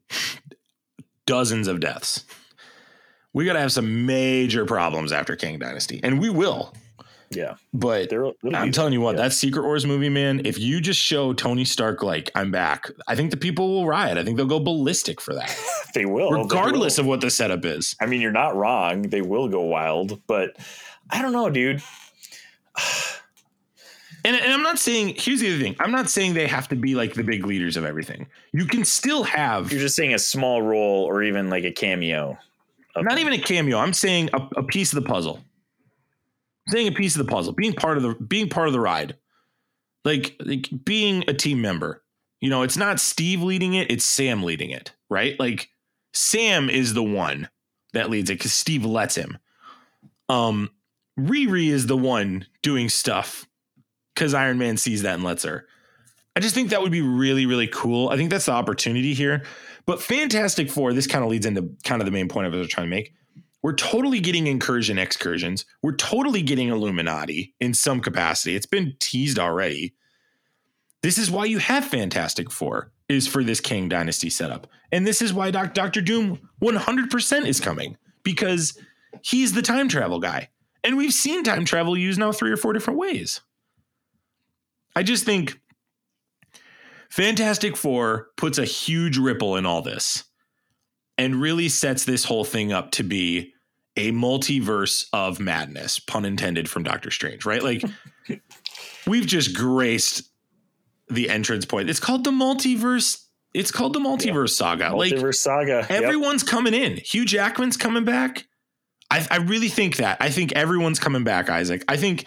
[1.26, 2.24] dozens of deaths.
[3.32, 6.72] We got to have some major problems after Kang Dynasty, and we will.
[7.28, 9.22] Yeah, But There- I'm telling you what, yeah.
[9.22, 10.42] that Secret Wars movie, man.
[10.46, 14.16] If you just show Tony Stark like I'm back, I think the people will riot.
[14.16, 15.54] I think they'll go ballistic for that,
[15.94, 17.02] they will, they regardless will.
[17.04, 17.96] of what the setup is.
[18.00, 19.02] I mean, you're not wrong.
[19.02, 20.56] They will go wild, but
[21.10, 21.82] I don't know, dude.
[24.26, 25.14] And, and I'm not saying.
[25.16, 25.76] Here's the other thing.
[25.78, 28.26] I'm not saying they have to be like the big leaders of everything.
[28.52, 32.36] You can still have You're just saying a small role or even like a cameo.
[32.96, 33.18] not them.
[33.20, 33.78] even a cameo.
[33.78, 35.36] I'm saying a, a piece of the puzzle.
[36.66, 38.80] I'm saying a piece of the puzzle, being part of the being part of the
[38.80, 39.16] ride,
[40.04, 42.02] like, like being a team member.
[42.40, 45.38] You know, it's not Steve leading it; it's Sam leading it, right?
[45.38, 45.68] Like
[46.12, 47.48] Sam is the one
[47.92, 49.38] that leads it because Steve lets him.
[50.28, 50.70] Um,
[51.16, 53.46] Riri is the one doing stuff
[54.16, 55.66] because Iron Man sees that and lets her.
[56.34, 58.08] I just think that would be really, really cool.
[58.08, 59.44] I think that's the opportunity here.
[59.84, 62.68] But Fantastic Four, this kind of leads into kind of the main point I was
[62.68, 63.14] trying to make.
[63.62, 65.64] We're totally getting incursion excursions.
[65.82, 68.56] We're totally getting Illuminati in some capacity.
[68.56, 69.94] It's been teased already.
[71.02, 74.66] This is why you have Fantastic Four is for this Kang Dynasty setup.
[74.92, 76.00] And this is why Doc, Dr.
[76.00, 78.78] Doom 100% is coming because
[79.22, 80.48] he's the time travel guy.
[80.82, 83.40] And we've seen time travel used now three or four different ways.
[84.96, 85.60] I just think
[87.10, 90.24] Fantastic Four puts a huge ripple in all this
[91.18, 93.52] and really sets this whole thing up to be
[93.96, 97.62] a multiverse of madness, pun intended from Doctor Strange, right?
[97.62, 97.84] Like
[99.06, 100.30] we've just graced
[101.08, 101.90] the entrance point.
[101.90, 103.22] It's called the multiverse.
[103.54, 104.94] It's called the multiverse saga.
[104.96, 105.86] Like Multiverse Saga.
[105.88, 105.90] Yep.
[105.90, 106.96] everyone's coming in.
[106.96, 108.46] Hugh Jackman's coming back.
[109.10, 110.18] I, I really think that.
[110.20, 111.84] I think everyone's coming back, Isaac.
[111.88, 112.26] I think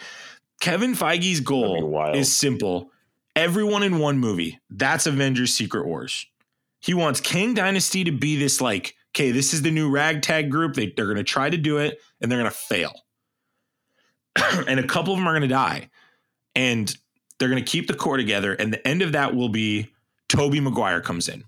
[0.60, 2.90] Kevin Feige's goal is simple.
[3.34, 4.58] Everyone in one movie.
[4.68, 6.26] That's Avengers Secret Wars.
[6.80, 10.74] He wants Kang Dynasty to be this like, okay, this is the new ragtag group.
[10.74, 12.92] They, they're going to try to do it and they're going to fail.
[14.66, 15.90] and a couple of them are going to die.
[16.54, 16.94] And
[17.38, 18.52] they're going to keep the core together.
[18.52, 19.88] And the end of that will be
[20.28, 21.44] Tobey Maguire comes in.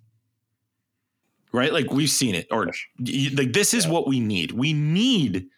[1.52, 1.72] Right?
[1.72, 2.46] Like we've seen it.
[2.50, 2.66] Or
[3.34, 3.92] like this is Yeah.
[3.92, 4.52] what we need.
[4.52, 5.48] We need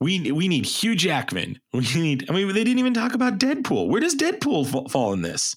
[0.00, 1.60] we we need Hugh Jackman.
[1.72, 3.88] We need I mean they didn't even talk about Deadpool.
[3.88, 5.56] Where does Deadpool fa- fall in this?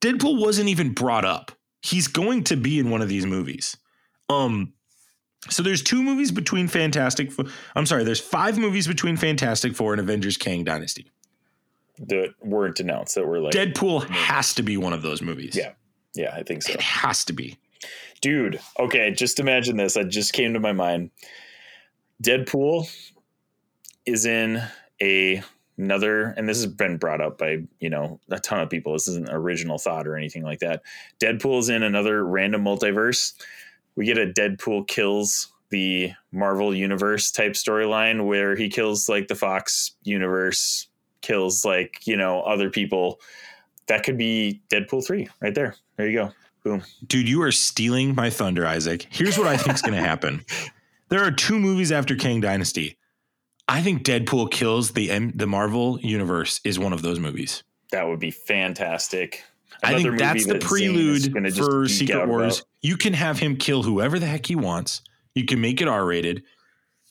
[0.00, 1.52] Deadpool wasn't even brought up.
[1.82, 3.76] He's going to be in one of these movies.
[4.28, 4.72] Um
[5.48, 7.46] so there's two movies between Fantastic Four.
[7.74, 11.10] I'm sorry, there's five movies between Fantastic Four and Avengers Kang Dynasty.
[11.98, 15.56] that weren't announced that were like, Deadpool has to be one of those movies.
[15.56, 15.72] Yeah.
[16.14, 16.72] yeah, I think so.
[16.74, 17.58] It has to be.
[18.20, 19.96] Dude, okay, just imagine this.
[19.96, 21.10] It just came to my mind.
[22.22, 22.90] Deadpool
[24.06, 24.62] is in
[25.02, 25.42] a
[25.78, 28.92] another and this has been brought up by, you know, a ton of people.
[28.92, 30.82] This isn't original thought or anything like that.
[31.20, 33.32] Deadpool's in another random multiverse.
[33.96, 39.34] We get a Deadpool kills the Marvel universe type storyline where he kills like the
[39.34, 40.88] Fox universe,
[41.22, 43.20] kills like, you know, other people.
[43.86, 45.76] That could be Deadpool 3 right there.
[45.96, 46.32] There you go.
[46.62, 46.82] Boom.
[47.06, 49.06] Dude, you are stealing my thunder, Isaac.
[49.10, 50.44] Here's what I think's going to happen.
[51.10, 52.96] There are two movies after Kang Dynasty.
[53.68, 57.62] I think Deadpool kills the M- the Marvel universe is one of those movies.
[57.92, 59.44] That would be fantastic.
[59.82, 62.58] I think that's the that Zane is gonna prelude for Secret Wars.
[62.58, 62.68] about.
[62.82, 65.02] You can have him kill whoever the heck he wants.
[65.34, 66.42] You can make it R rated.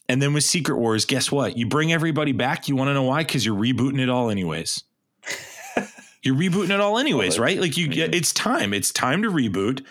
[0.08, 1.58] And then with Secret Wars, guess what?
[1.58, 2.68] You bring everybody back.
[2.68, 3.20] You want to know why?
[3.24, 4.84] Because you're rebooting it all anyways.
[6.24, 7.60] you're rebooting it all anyways, right?
[7.60, 8.74] Like you get it's time.
[8.74, 9.86] It's time to reboot.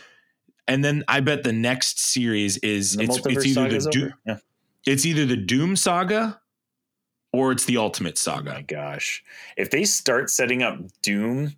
[0.68, 3.90] And then I bet the next series is it's, it's either the?
[3.90, 4.36] Do- Yeah.
[4.86, 6.40] it's either the Doom saga
[7.32, 8.62] or it's the Ultimate Oh my saga.
[8.62, 9.24] gosh.
[9.56, 11.54] If they start setting up Doom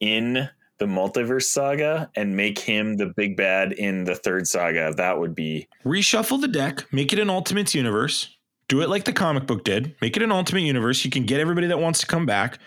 [0.00, 5.18] in the multiverse saga and make him the big bad in the third saga, that
[5.18, 8.30] would be reshuffle the deck, make it an Ultimates universe.
[8.68, 9.94] Do it like the comic book did.
[10.00, 11.04] Make it an Ultimate universe.
[11.04, 12.58] You can get everybody that wants to come back.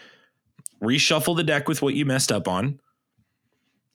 [0.82, 2.80] Reshuffle the deck with what you messed up on.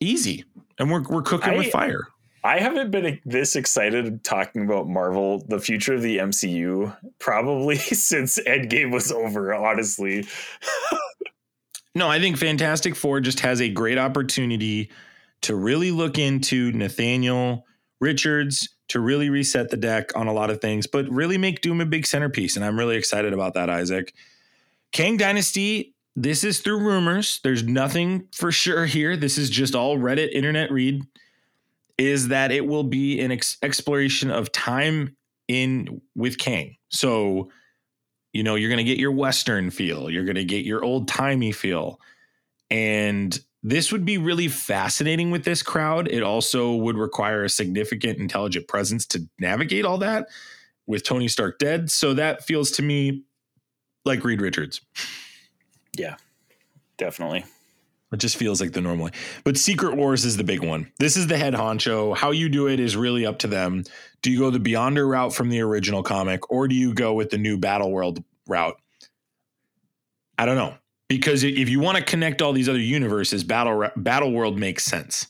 [0.01, 0.45] Easy,
[0.79, 2.09] and we're we're cooking I- with fire.
[2.47, 8.39] I haven't been this excited talking about Marvel, the future of the MCU, probably since
[8.47, 10.27] Endgame was over, honestly.
[11.97, 14.91] No, I think Fantastic Four just has a great opportunity
[15.43, 17.67] to really look into Nathaniel
[18.01, 21.81] Richards, to really reset the deck on a lot of things, but really make Doom
[21.81, 22.57] a big centerpiece.
[22.57, 24.13] And I'm really excited about that, Isaac.
[24.91, 27.41] Kang Dynasty, this is through rumors.
[27.43, 29.17] There's nothing for sure here.
[29.17, 31.03] This is just all Reddit internet read.
[31.99, 35.17] Is that it will be an ex- exploration of time
[35.47, 36.77] in with Kang.
[36.89, 37.51] So,
[38.33, 41.07] you know, you're going to get your Western feel, you're going to get your old
[41.07, 42.01] timey feel.
[42.71, 46.09] And this would be really fascinating with this crowd.
[46.09, 50.29] It also would require a significant intelligent presence to navigate all that
[50.87, 51.91] with Tony Stark dead.
[51.91, 53.23] So that feels to me
[54.05, 54.81] like Reed Richards.
[55.97, 56.17] Yeah,
[56.97, 57.45] definitely.
[58.13, 59.11] It just feels like the normal way.
[59.43, 60.91] But Secret Wars is the big one.
[60.99, 62.17] This is the head honcho.
[62.17, 63.83] How you do it is really up to them.
[64.23, 67.31] Do you go the Beyonder route from the original comic, or do you go with
[67.31, 68.77] the new Battle World route?
[70.39, 70.75] I don't know
[71.09, 75.29] because if you want to connect all these other universes, Battle Battle World makes sense.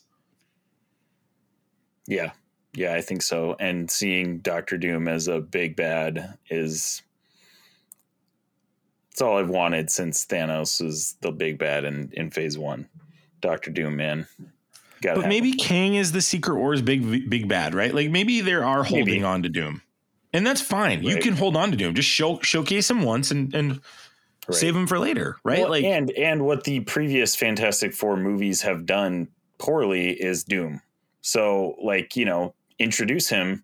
[2.06, 2.32] Yeah,
[2.74, 3.56] yeah, I think so.
[3.58, 7.02] And seeing Doctor Doom as a big bad is
[9.14, 12.88] it's all I've wanted since Thanos was the big bad in in Phase One.
[13.40, 14.26] Doctor Doom, man.
[15.02, 15.58] Gotta but maybe him.
[15.58, 17.94] Kang is the Secret Wars big big bad, right?
[17.94, 19.22] Like maybe they are holding maybe.
[19.22, 19.82] on to Doom,
[20.32, 20.98] and that's fine.
[20.98, 21.14] Right.
[21.14, 21.94] You can hold on to Doom.
[21.94, 23.80] Just show showcase him once and and
[24.48, 24.56] right.
[24.56, 25.60] save him for later, right?
[25.60, 29.28] Well, like and and what the previous Fantastic Four movies have done
[29.58, 30.82] poorly is Doom.
[31.20, 33.62] So like you know introduce him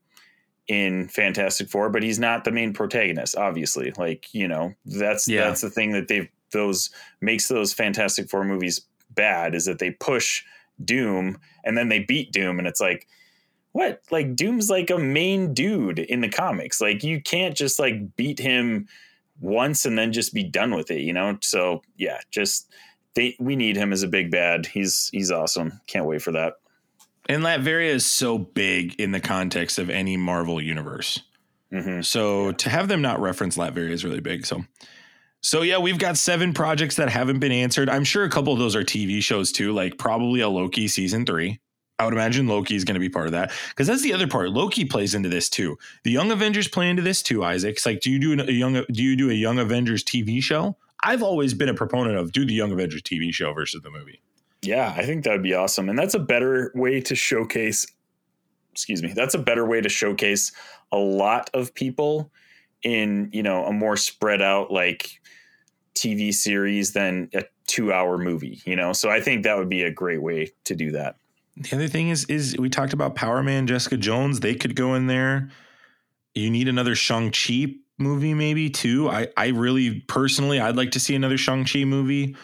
[0.71, 3.37] in Fantastic Four, but he's not the main protagonist.
[3.37, 5.45] Obviously, like you know that's yeah.
[5.45, 6.91] that's the thing that they've those
[7.21, 8.81] makes those Fantastic Four movies
[9.11, 10.45] bad is that they push
[10.85, 13.09] Doom and then they beat Doom and it's like
[13.73, 18.15] what like Doom's like a main dude in the comics like you can't just like
[18.15, 18.87] beat him
[19.41, 21.37] once and then just be done with it, you know?
[21.43, 22.71] So yeah, just
[23.15, 24.67] they we need him as a big bad.
[24.67, 25.81] He's he's awesome.
[25.89, 26.55] Can't wait for that.
[27.31, 31.23] And Latveria is so big in the context of any Marvel universe.
[31.73, 32.01] Mm-hmm.
[32.01, 32.53] So yeah.
[32.55, 34.45] to have them not reference Latveria is really big.
[34.47, 34.65] So
[35.41, 37.89] so yeah, we've got seven projects that haven't been answered.
[37.89, 41.25] I'm sure a couple of those are TV shows too, like probably a Loki season
[41.25, 41.61] three.
[42.01, 44.27] I would imagine Loki is going to be part of that because that's the other
[44.27, 44.51] part.
[44.51, 45.79] Loki plays into this too.
[46.03, 47.45] The Young Avengers play into this too.
[47.45, 50.43] Isaac, it's like, do you do a young do you do a Young Avengers TV
[50.43, 50.77] show?
[51.01, 54.21] I've always been a proponent of do the Young Avengers TV show versus the movie.
[54.63, 57.87] Yeah, I think that would be awesome, and that's a better way to showcase.
[58.73, 60.53] Excuse me, that's a better way to showcase
[60.93, 62.31] a lot of people
[62.83, 65.21] in you know a more spread out like
[65.95, 68.61] TV series than a two hour movie.
[68.65, 71.17] You know, so I think that would be a great way to do that.
[71.57, 74.41] The other thing is is we talked about Power Man, Jessica Jones.
[74.41, 75.51] They could go in there.
[76.35, 79.09] You need another Shang Chi movie, maybe too.
[79.09, 82.37] I I really personally, I'd like to see another Shang Chi movie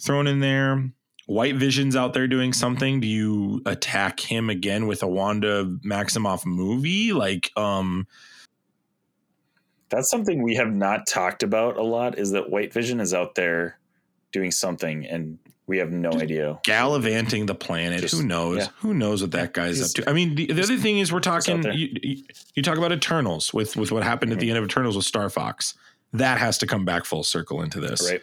[0.00, 0.90] thrown in there.
[1.26, 3.00] White Vision's out there doing something.
[3.00, 7.12] Do you attack him again with a Wanda Maximoff movie?
[7.12, 8.06] Like, um,
[9.88, 12.18] that's something we have not talked about a lot.
[12.18, 13.78] Is that White Vision is out there
[14.32, 16.60] doing something, and we have no idea.
[16.64, 18.02] Gallivanting the planet.
[18.02, 18.58] Just, Who knows?
[18.58, 18.68] Yeah.
[18.80, 20.10] Who knows what that guy's he's, up to?
[20.10, 21.64] I mean, the, the other thing is we're talking.
[21.72, 22.22] You,
[22.54, 24.38] you, talk about Eternals with with what happened mm-hmm.
[24.38, 24.56] at the mm-hmm.
[24.56, 25.74] end of Eternals with Star Fox.
[26.12, 28.22] That has to come back full circle into this, right?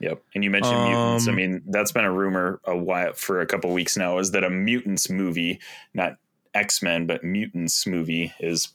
[0.00, 0.22] Yep.
[0.34, 1.26] And you mentioned um, mutants.
[1.26, 4.18] I um, mean, that's been a rumor a while for a couple weeks now.
[4.18, 5.60] Is that a mutants movie,
[5.92, 6.16] not
[6.54, 8.68] X Men, but mutants movie, is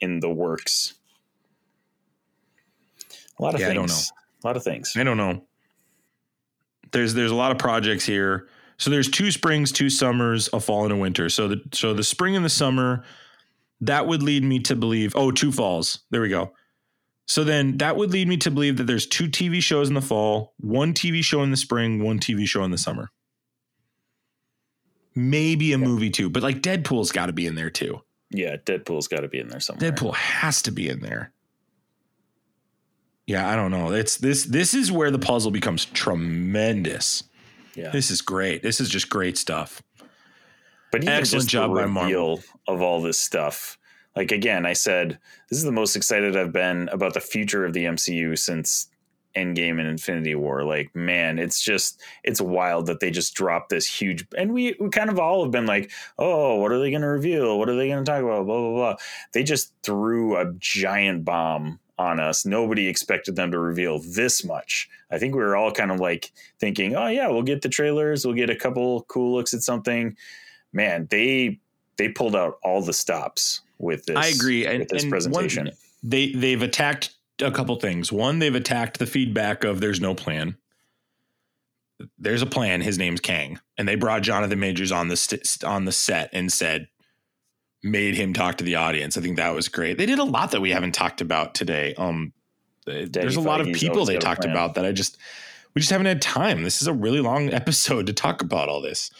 [0.00, 0.94] in the works.
[3.38, 3.76] A lot of yeah, things.
[3.76, 3.94] I don't know.
[4.42, 4.92] A lot of things.
[4.96, 5.42] I don't know
[6.94, 8.48] there's there's a lot of projects here.
[8.78, 11.28] So there's two springs, two summers, a fall and a winter.
[11.28, 13.04] So the so the spring and the summer,
[13.82, 15.12] that would lead me to believe.
[15.14, 16.00] Oh, two falls.
[16.10, 16.52] There we go.
[17.26, 20.02] So then that would lead me to believe that there's two TV shows in the
[20.02, 23.10] fall, one TV show in the spring, one TV show in the summer.
[25.14, 25.84] Maybe a yeah.
[25.84, 28.00] movie too, but like Deadpool's got to be in there too.
[28.30, 29.92] Yeah, Deadpool's got to be in there somewhere.
[29.92, 31.32] Deadpool has to be in there
[33.26, 33.92] yeah, I don't know.
[33.92, 37.24] It's this this is where the puzzle becomes tremendous.
[37.74, 37.90] Yeah.
[37.90, 38.62] This is great.
[38.62, 39.82] This is just great stuff.
[40.92, 43.78] But even Excellent just job the reveal of all this stuff.
[44.16, 45.18] Like again, I said
[45.48, 48.88] this is the most excited I've been about the future of the MCU since
[49.36, 50.62] Endgame and Infinity War.
[50.62, 54.88] Like, man, it's just it's wild that they just dropped this huge and we, we
[54.90, 57.58] kind of all have been like, oh, what are they gonna reveal?
[57.58, 58.46] What are they gonna talk about?
[58.46, 58.96] Blah blah blah.
[59.32, 62.44] They just threw a giant bomb on us.
[62.44, 64.88] Nobody expected them to reveal this much.
[65.10, 68.24] I think we were all kind of like thinking, "Oh yeah, we'll get the trailers,
[68.24, 70.16] we'll get a couple cool looks at something."
[70.72, 71.60] Man, they
[71.96, 74.16] they pulled out all the stops with this.
[74.16, 74.66] I agree.
[74.66, 78.10] With and, this and presentation, one, they they've attacked a couple things.
[78.10, 80.56] One, they've attacked the feedback of "there's no plan."
[82.18, 82.80] There's a plan.
[82.80, 86.52] His name's Kang, and they brought Jonathan Majors on the st- on the set and
[86.52, 86.88] said,
[87.84, 89.16] made him talk to the audience.
[89.16, 89.98] I think that was great.
[89.98, 91.94] They did a lot that we haven't talked about today.
[91.94, 92.32] Um,
[92.86, 95.18] there's a lot of people they talked about that I just
[95.74, 96.62] we just haven't had time.
[96.62, 99.10] This is a really long episode to talk about all this.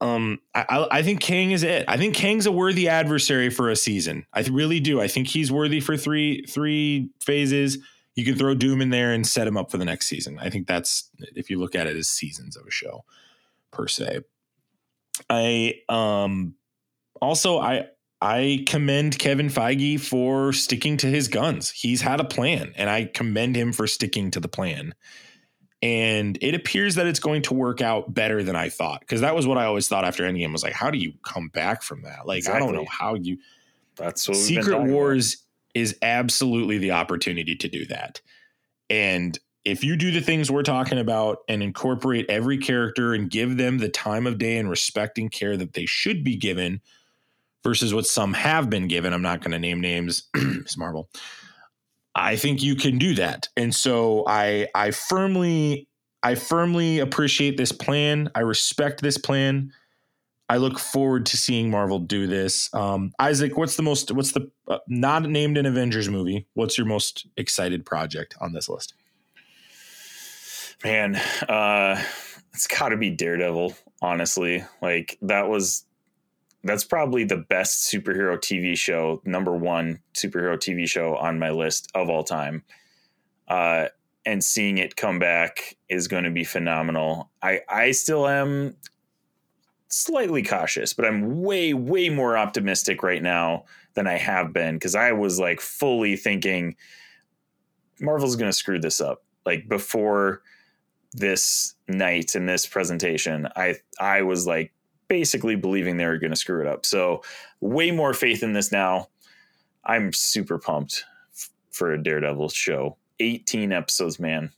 [0.00, 1.84] Um, I, I think Kang is it.
[1.88, 4.26] I think Kang's a worthy adversary for a season.
[4.32, 5.00] I really do.
[5.00, 7.78] I think he's worthy for three three phases.
[8.14, 10.38] You can throw Doom in there and set him up for the next season.
[10.38, 13.04] I think that's if you look at it as seasons of a show
[13.70, 14.20] per se.
[15.30, 16.54] I um
[17.20, 17.86] also I
[18.20, 21.70] I commend Kevin Feige for sticking to his guns.
[21.70, 24.94] He's had a plan, and I commend him for sticking to the plan.
[25.82, 29.00] And it appears that it's going to work out better than I thought.
[29.00, 31.48] Because that was what I always thought after Endgame was like, how do you come
[31.48, 32.26] back from that?
[32.26, 33.38] Like, I don't know how you
[33.96, 35.38] That's what Secret Wars
[35.74, 38.22] is absolutely the opportunity to do that.
[38.88, 43.56] And if you do the things we're talking about and incorporate every character and give
[43.56, 46.80] them the time of day and respect and care that they should be given
[47.64, 50.78] versus what some have been given, I'm not going to name names, Ms.
[50.78, 51.10] Marvel.
[52.16, 53.48] I think you can do that.
[53.56, 55.86] And so I I firmly
[56.22, 58.30] I firmly appreciate this plan.
[58.34, 59.72] I respect this plan.
[60.48, 62.72] I look forward to seeing Marvel do this.
[62.72, 64.10] Um, Isaac, what's the most?
[64.12, 66.46] What's the uh, not named an Avengers movie?
[66.54, 68.94] What's your most excited project on this list?
[70.82, 71.16] Man,
[71.48, 72.02] uh,
[72.54, 73.74] it's got to be Daredevil.
[74.00, 75.84] Honestly, like that was
[76.66, 81.90] that's probably the best superhero TV show, number one superhero TV show on my list
[81.94, 82.64] of all time.
[83.48, 83.86] Uh,
[84.24, 87.30] and seeing it come back is going to be phenomenal.
[87.42, 88.76] I I still am
[89.88, 93.64] slightly cautious, but I'm way way more optimistic right now
[93.94, 96.74] than I have been because I was like fully thinking
[98.00, 99.24] Marvel's going to screw this up.
[99.46, 100.42] Like before
[101.12, 104.72] this night and this presentation, I I was like
[105.08, 106.84] basically believing they were going to screw it up.
[106.86, 107.22] So
[107.60, 109.08] way more faith in this now.
[109.84, 111.04] I'm super pumped
[111.34, 112.96] f- for a Daredevil show.
[113.20, 114.50] 18 episodes, man.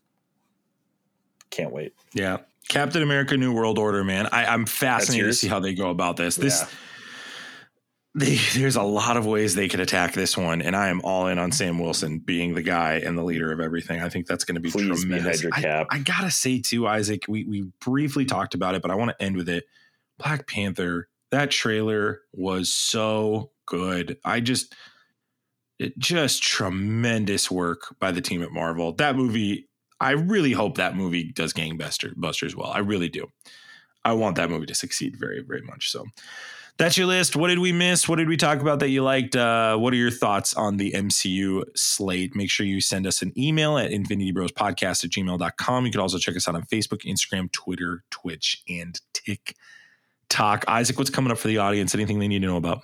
[1.51, 1.95] Can't wait.
[2.13, 2.39] Yeah,
[2.69, 4.27] Captain America: New World Order, man.
[4.33, 6.37] I, I'm fascinated to see how they go about this.
[6.37, 6.69] This Yeah.
[8.15, 11.29] they, there's a lot of ways they could attack this one, and I am all
[11.29, 14.01] in on Sam Wilson being the guy and the leader of everything.
[14.03, 15.43] I think that's going to be Please tremendous.
[15.43, 17.25] Hydra I- I, gotta say too, Isaac.
[17.29, 19.65] We we briefly talked about it, but I want to end with it.
[20.19, 21.09] Black Panther.
[21.31, 24.19] That trailer was so good.
[24.25, 24.75] I just,
[25.79, 28.93] it just tremendous work by the team at Marvel.
[28.93, 29.69] That movie.
[30.01, 32.71] I really hope that movie does gangbuster busters well.
[32.71, 33.27] I really do.
[34.05, 35.91] I want that movie to succeed very, very much.
[35.91, 36.05] So
[36.79, 37.35] that's your list.
[37.35, 38.09] What did we miss?
[38.09, 39.35] What did we talk about that you liked?
[39.35, 42.37] Uh, what are your thoughts on the MCU slate?
[42.37, 45.87] Make sure you send us an email at infinitybrospodcast at gmail.com.
[45.87, 49.57] You can also check us out on Facebook, Instagram, Twitter, Twitch, and TikTok.
[50.69, 51.95] Isaac, what's coming up for the audience?
[51.95, 52.83] Anything they need to know about?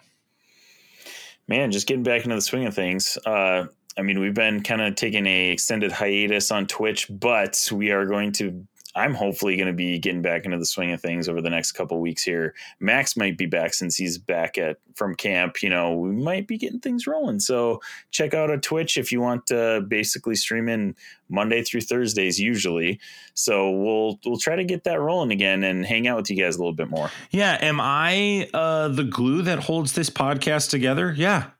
[1.49, 3.19] man, just getting back into the swing of things.
[3.27, 3.67] Uh,
[3.97, 8.07] I mean, we've been kind of taking a extended hiatus on Twitch, but we are
[8.07, 8.67] going to.
[8.97, 11.73] I'm hopefully going to be getting back into the swing of things over the next
[11.73, 12.55] couple weeks here.
[12.79, 15.63] Max might be back since he's back at from camp.
[15.63, 17.41] You know, we might be getting things rolling.
[17.41, 17.81] So
[18.13, 20.95] check out a Twitch if you want to basically stream in
[21.29, 23.01] Monday through Thursdays usually.
[23.35, 26.55] So we'll we'll try to get that rolling again and hang out with you guys
[26.57, 27.11] a little bit more.
[27.31, 27.59] Yeah.
[27.61, 31.13] Am I uh, the glue that holds this podcast together?
[31.17, 31.51] Yeah,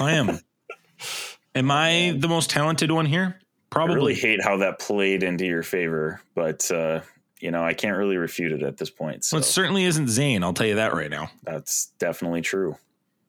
[0.00, 0.40] I am.
[1.54, 3.38] am I the most talented one here?
[3.74, 4.14] I really Probably.
[4.14, 7.00] hate how that played into your favor, but uh,
[7.40, 9.24] you know, I can't really refute it at this point.
[9.24, 10.42] So Well, it certainly isn't Zane.
[10.42, 11.30] I'll tell you that right now.
[11.42, 12.76] that's definitely true.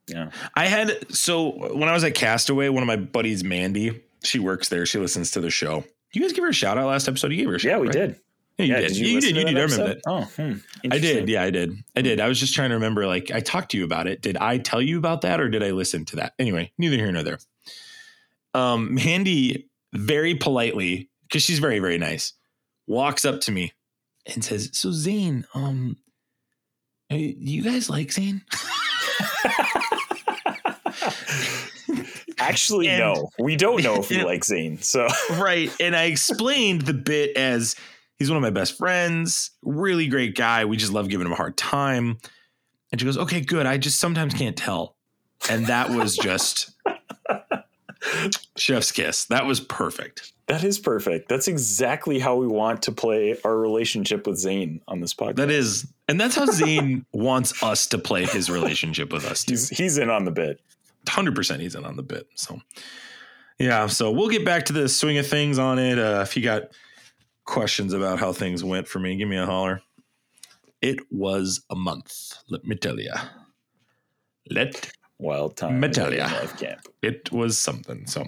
[0.08, 0.30] Yeah.
[0.54, 4.70] I had so when I was at Castaway, one of my buddies, Mandy, she works
[4.70, 4.86] there.
[4.86, 5.84] She listens to the show.
[6.14, 7.32] You guys give her a shout out last episode.
[7.32, 7.94] You gave her a shout Yeah, we right?
[7.94, 8.16] did.
[8.58, 8.98] Yeah, you yeah, did.
[8.98, 9.38] You, listen did.
[9.40, 9.58] You did.
[9.58, 10.02] I remember that.
[10.08, 10.54] Oh, hmm.
[10.90, 11.28] I did.
[11.28, 11.76] Yeah, I did.
[11.96, 12.22] I did.
[12.22, 13.06] I was just trying to remember.
[13.06, 14.22] Like, I talked to you about it.
[14.22, 16.34] Did I tell you about that, or did I listen to that?
[16.40, 17.40] Anyway, neither here nor there.
[18.54, 19.68] Um, Mandy
[19.98, 22.34] very politely, because she's very, very nice,
[22.88, 23.74] walks up to me
[24.34, 25.98] and says, "So Zane, um,
[27.10, 28.44] you guys like Zane?"
[32.38, 34.80] Actually, And- no, we don't know if we like Zane.
[34.82, 35.72] So right.
[35.80, 37.76] And I explained the bit as
[38.18, 40.66] he's one of my best friends, really great guy.
[40.66, 42.18] We just love giving him a hard time.
[42.92, 43.66] And she goes, okay, good.
[43.66, 44.96] I just sometimes can't tell.
[45.50, 46.72] And that was just
[48.58, 49.26] chef's kiss.
[49.26, 50.32] That was perfect.
[50.48, 51.28] that is perfect.
[51.30, 55.36] That's exactly how we want to play our relationship with Zane on this podcast.
[55.38, 59.44] That is, and that's how Zane wants us to play his relationship with us.
[59.44, 59.54] Too.
[59.54, 60.60] he's he's in on the bit.
[61.08, 62.28] hundred percent he's in on the bit.
[62.36, 62.60] So
[63.60, 65.98] yeah, so we'll get back to the swing of things on it.
[65.98, 66.64] Uh, if you got
[67.46, 69.82] questions about how things went for me, give me a holler.
[70.82, 73.14] It was a month, let me tell you.
[74.52, 75.82] Let Wild time.
[75.82, 76.24] Metalia.
[76.32, 76.82] Life camp.
[77.02, 78.06] it was something.
[78.08, 78.26] So,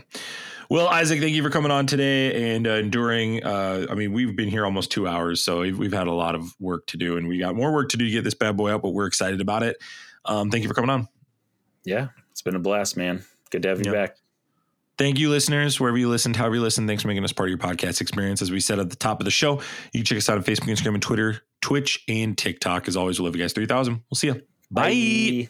[0.69, 3.43] well, Isaac, thank you for coming on today and uh, enduring.
[3.43, 6.33] Uh, I mean, we've been here almost two hours, so we've, we've had a lot
[6.35, 8.55] of work to do, and we got more work to do to get this bad
[8.55, 8.81] boy out.
[8.81, 9.77] But we're excited about it.
[10.25, 11.07] Um, thank you for coming on.
[11.83, 13.23] Yeah, it's been a blast, man.
[13.49, 13.93] Good to have you Yep.
[13.93, 14.17] back.
[14.97, 16.87] Thank you, listeners, wherever you listened, however you listened.
[16.87, 18.41] Thanks for making us part of your podcast experience.
[18.41, 19.61] As we said at the top of the show,
[19.93, 22.87] you can check us out on Facebook, Instagram, and Twitter, Twitch, and TikTok.
[22.87, 23.53] As always, we love you guys.
[23.53, 24.01] Three thousand.
[24.09, 24.41] We'll see you.
[24.71, 25.49] Bye.